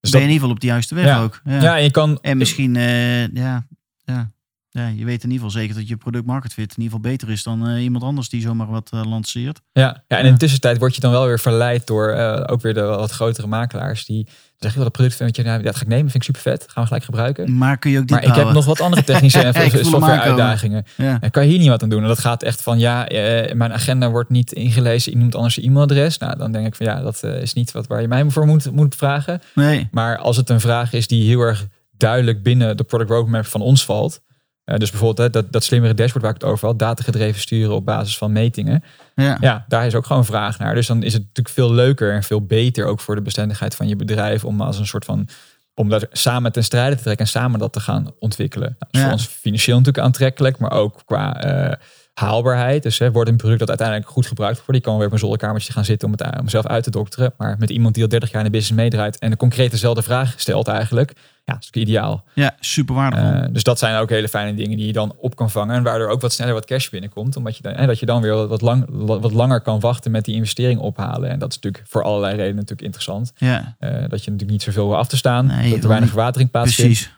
[0.00, 1.22] Dus ben je dat, in ieder geval op de juiste weg Ja.
[1.22, 1.40] ook.
[1.44, 1.60] Ja.
[1.62, 2.18] ja, en je kan...
[2.22, 3.66] En misschien, eh, ja,
[4.04, 4.32] ja,
[4.76, 7.10] ja, je weet in ieder geval zeker dat je product market fit in ieder geval
[7.10, 9.60] beter is dan eh, iemand anders die zomaar wat eh, lanceert.
[9.72, 12.62] Ja, ja, en in de tussentijd word je dan wel weer verleid door eh, ook
[12.62, 14.04] weer de wat grotere makelaars.
[14.04, 14.26] Die
[14.58, 16.64] zeggen, wel dat product vind je, nou, dat ga ik nemen, vind ik super vet.
[16.66, 17.56] Gaan we gelijk gebruiken.
[17.56, 18.54] Maar kun je ook dit Maar ik heb bouwen?
[18.54, 20.84] nog wat andere technische en software uitdagingen.
[20.96, 21.20] Ja.
[21.20, 22.02] En kan je hier niet wat aan doen?
[22.02, 23.06] En dat gaat echt van, ja,
[23.52, 25.12] mijn agenda wordt niet ingelezen.
[25.12, 26.18] Je noemt anders je e-mailadres.
[26.18, 28.72] Nou, dan denk ik van, ja, dat is niet wat waar je mij voor moet,
[28.72, 29.40] moet vragen.
[29.54, 33.46] Nee, Maar als het een vraag is die heel erg duidelijk binnen de product roadmap
[33.46, 34.20] van ons valt.
[34.64, 36.78] Eh, dus bijvoorbeeld hè, dat, dat slimmere dashboard waar ik het over had.
[36.78, 38.84] Datagedreven sturen op basis van metingen.
[39.14, 39.36] ja.
[39.40, 40.74] Ja, daar is ook gewoon vraag naar.
[40.74, 43.88] Dus dan is het natuurlijk veel leuker en veel beter ook voor de bestendigheid van
[43.88, 44.44] je bedrijf.
[44.44, 45.28] Om als een soort van
[45.76, 48.76] om daar samen ten strijde te trekken en samen dat te gaan ontwikkelen.
[48.78, 49.04] Nou, dat is Ja.
[49.04, 51.76] voor ons financieel natuurlijk aantrekkelijk, maar ook qua eh,
[52.14, 52.82] haalbaarheid.
[52.82, 54.72] Dus hè, wordt een product dat uiteindelijk goed gebruikt wordt.
[54.72, 57.32] Die kan weer op een zolderkamertje gaan zitten om het om zelf uit te dokteren.
[57.38, 60.02] Maar met iemand die al 30 jaar in de business meedraait en de concreet dezelfde
[60.02, 61.12] vraag stelt eigenlijk.
[61.44, 62.24] Ja, dat is ideaal.
[62.34, 63.26] ja super waardevol.
[63.26, 65.74] Eh, dus dat zijn ook hele fijne dingen die je dan op kan vangen.
[65.76, 67.36] En waardoor ook wat sneller wat cash binnenkomt.
[67.36, 70.24] Omdat je dan, hè, dat je dan weer wat, lang, wat langer kan wachten met
[70.24, 71.30] die investering ophalen.
[71.30, 73.32] En dat is natuurlijk voor allerlei redenen natuurlijk interessant.
[73.36, 75.46] ja, Eh, dat je natuurlijk niet zoveel wil af te staan.
[75.46, 76.92] Nee, dat er weinig verwatering plaatsvindt.
[76.92, 77.12] precies.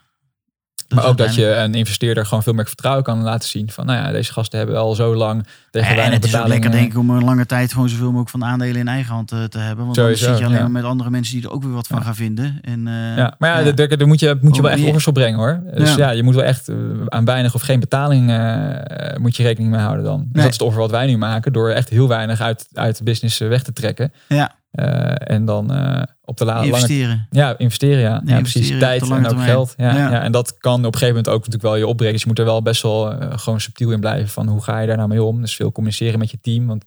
[0.94, 3.70] Maar ook dat je een investeerder gewoon veel meer vertrouwen kan laten zien.
[3.70, 6.46] Van nou ja, deze gasten hebben al zo lang tegen en weinig het is ook
[6.46, 9.14] lekker eh, denk ik om een lange tijd gewoon zoveel mogelijk van aandelen in eigen
[9.14, 9.84] hand eh, te hebben.
[9.84, 10.62] Want dan Sowieso, zit je alleen ja.
[10.62, 12.04] maar met andere mensen die er ook weer wat van Ja.
[12.04, 12.58] gaan vinden.
[12.62, 14.86] En, eh, Ja, maar ja, Daar, daar moet je, moet je wel echt ja.
[14.86, 15.60] offers op brengen hoor.
[15.74, 15.96] Dus Ja.
[15.96, 16.70] ja, je moet wel echt
[17.06, 18.26] aan weinig of geen betaling
[19.20, 20.18] moet je rekening mee houden dan.
[20.18, 20.42] Dus Nee.
[20.42, 23.04] dat is het offer wat wij nu maken door echt heel weinig uit, uit de
[23.04, 24.12] business weg te trekken.
[24.28, 24.54] Ja,
[25.16, 27.26] en dan eh, op de la- lange investeren.
[27.30, 28.22] Ja, investeren, ja.
[28.24, 28.78] ja, investeren precies.
[28.78, 29.48] Tijd en ook termijn.
[29.48, 29.74] geld.
[29.76, 30.10] Ja, Ja.
[30.10, 30.22] ja.
[30.22, 32.12] en dat kan op een gegeven moment ook natuurlijk wel je opbreken.
[32.14, 34.78] Dus je moet er wel best wel eh, gewoon subtiel in blijven van hoe ga
[34.78, 35.40] je daar nou mee om.
[35.40, 36.66] Dus veel communiceren met je team.
[36.66, 36.84] Want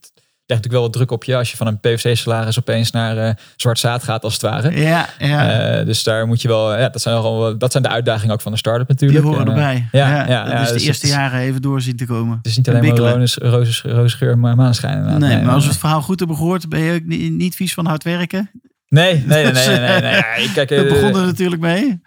[0.50, 3.34] legt natuurlijk wel wat druk op je als je van een PVC-salaris opeens naar eh,
[3.56, 4.80] zwart zaad gaat als het ware.
[4.82, 5.60] Ja, ja.
[5.80, 8.42] Eh, dus daar moet je wel, ja, dat zijn, wel- dat zijn de uitdagingen ook
[8.42, 9.26] van de start-up die natuurlijk.
[9.36, 9.88] horen En, eh, erbij.
[9.92, 12.38] ja, Ja, ja, dat ja, is de dus eerste jaren even door zien te komen.
[12.38, 13.18] Het is niet alleen maar Wikkelen.
[13.18, 15.20] roze, roze, roze geur en maanschijn.
[15.20, 17.74] Nee, maar als we het verhaal goed hebben gehoord, ben je ook niet, niet vies
[17.74, 18.52] van hard werken.
[18.88, 20.52] nee, nee, nee, nee, nee, nee, nee.
[20.54, 22.02] Kijk, Dat begon er natuurlijk mee.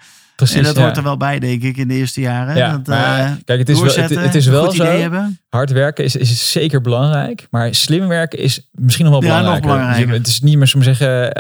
[0.45, 0.83] Precies, en dat ja.
[0.83, 2.57] hoort er wel bij, denk ik, in de eerste jaren.
[2.57, 4.85] Ja, dat, maar eh, kijk, het is wel, het, is wel zo.
[4.85, 5.41] hebben.
[5.49, 9.61] Hard werken is, is zeker belangrijk, maar slim werken is misschien nog wel Ja, nog
[9.61, 10.01] belangrijker.
[10.07, 11.33] Dus je- het is niet meer zo zeggen,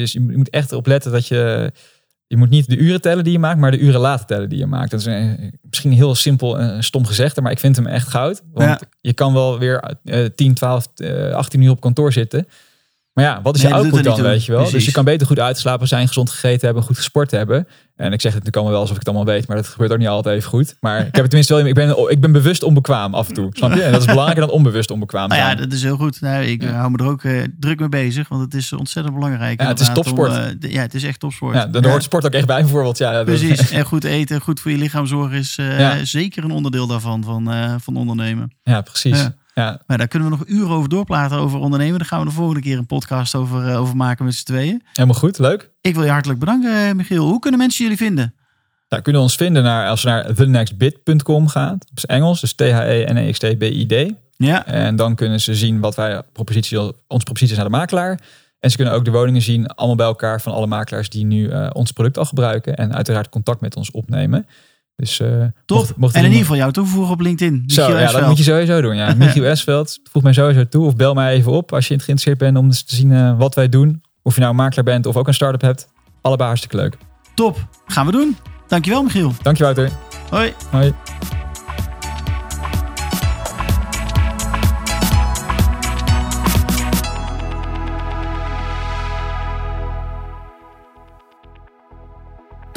[0.00, 1.72] is- je moet echt opletten dat je,
[2.26, 4.58] je moet niet de uren tellen die je maakt, maar de uren later tellen die
[4.58, 4.90] je maakt.
[4.90, 8.42] Dat is een, misschien heel simpel en stom gezegd, maar ik vind hem echt goud.
[8.52, 12.46] Want je kan wel weer eh 10, 12, eh, 18 uur op kantoor zitten.
[13.18, 14.70] Maar ja, wat is Nee, je output dan, weet je wel?
[14.70, 17.66] Dus je kan beter goed uitslapen zijn, gezond gegeten hebben, goed gesport hebben.
[17.96, 19.92] En ik zeg het natuurlijk allemaal wel alsof ik het allemaal weet, maar dat gebeurt
[19.92, 20.76] ook niet altijd even goed.
[20.80, 23.48] Maar ik heb het tenminste wel, ik ben, ik ben bewust onbekwaam af en toe,
[23.52, 23.82] snap je?
[23.82, 25.58] En dat is belangrijker dan onbewust onbekwaam Nou ja, zijn.
[25.58, 26.20] dat is heel goed.
[26.20, 26.70] Nou, ik Ja.
[26.72, 29.60] hou me er ook eh, druk mee bezig, want het is ontzettend belangrijk.
[29.60, 30.30] Ja, het is topsport.
[30.30, 31.54] om, eh, de- ja, het is echt topsport.
[31.54, 32.98] Ja, Ja, hoort sport ook echt bij bijvoorbeeld.
[32.98, 33.70] Ja, dat- Precies.
[33.78, 36.04] En goed eten, goed voor je lichaam zorgen is eh, Ja.
[36.04, 37.50] zeker een onderdeel daarvan, van,
[37.80, 38.50] van ondernemen.
[38.62, 39.28] Ja, precies.
[39.58, 39.80] Ja.
[39.86, 41.98] Maar daar kunnen we nog uren over doorpraten over ondernemen.
[41.98, 44.82] Daar gaan we de volgende keer een podcast over, eh, over maken met z'n tweeën.
[44.92, 45.38] helemaal goed.
[45.38, 45.70] Leuk.
[45.80, 47.26] Ik wil je hartelijk bedanken, eh, Michiel.
[47.26, 48.34] Hoe kunnen mensen jullie vinden?
[48.88, 51.86] Nou, kunnen ons vinden naar, als je naar thenextbit.com gaat.
[51.90, 54.14] Op zijn Engels, dus E T-H-E-N-E-X-T-B-I-D.
[54.36, 58.20] Ja, En dan kunnen ze zien wat wij propositie, onze proposities naar de makelaar.
[58.60, 61.48] En ze kunnen ook de woningen zien, allemaal bij elkaar van alle makelaars die nu
[61.48, 62.76] uh, ons product al gebruiken.
[62.76, 64.46] En uiteraard contact met ons opnemen.
[65.02, 65.78] Dus, uh, Top.
[65.78, 67.62] Mocht, mocht en in ieder geval jou toevoegen op LinkedIn.
[67.66, 68.96] Zo, ja, dat moet je sowieso doen.
[68.96, 69.14] Ja.
[69.18, 70.86] Michiel Esveld, voeg mij sowieso toe.
[70.86, 73.54] Of bel mij even op als je geïnteresseerd bent om eens te zien uh, wat
[73.54, 74.02] wij doen.
[74.22, 75.88] Of je nou een makelaar bent of ook een start-up hebt.
[76.20, 76.96] Allebei hartstikke leuk.
[77.34, 77.68] Top.
[77.86, 78.36] Gaan we doen.
[78.68, 79.32] Dankjewel Michiel.
[79.42, 79.90] Dank je Wouter.
[80.30, 80.54] Hoi.
[80.70, 80.94] Hoi.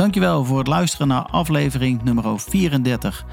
[0.02, 3.26] Dankjewel voor het luisteren naar aflevering nummer 34.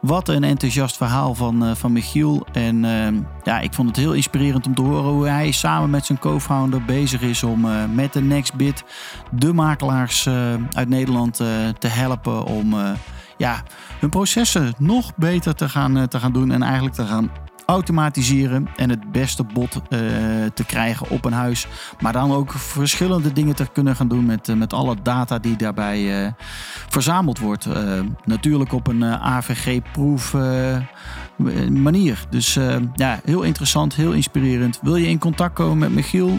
[0.00, 2.46] Wat een enthousiast verhaal van, uh, van Michiel.
[2.52, 3.06] En uh,
[3.42, 6.84] ja, ik vond het heel inspirerend om te horen hoe hij samen met zijn co-founder
[6.84, 8.84] bezig is om uh, met de NextBit
[9.30, 10.28] de makelaars
[10.72, 11.34] uit Nederland
[11.78, 12.74] te helpen om
[13.36, 13.62] ja,
[13.98, 17.30] hun processen nog beter te gaan, te gaan doen en eigenlijk te gaan
[17.70, 19.98] automatiseren en het beste bod uh,
[20.54, 21.66] te krijgen op een huis.
[22.00, 25.56] Maar dan ook verschillende dingen te kunnen gaan doen met, uh, met alle data die
[25.56, 26.32] daarbij uh,
[26.88, 27.68] verzameld wordt.
[28.24, 30.36] natuurlijk op een AVG-proef
[31.70, 32.24] manier.
[32.30, 32.58] Dus
[32.94, 34.78] ja, heel interessant, heel inspirerend.
[34.82, 36.38] Wil je in contact komen met Michiel?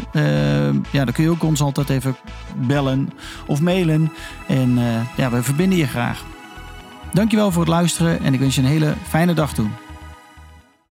[0.91, 2.15] ja, dan kun je ook ons altijd even
[2.67, 3.09] bellen
[3.45, 4.11] of mailen.
[4.47, 4.79] En
[5.17, 6.23] ja, we verbinden je graag.
[7.13, 9.67] Dankjewel voor het luisteren en ik wens je een hele fijne dag toe.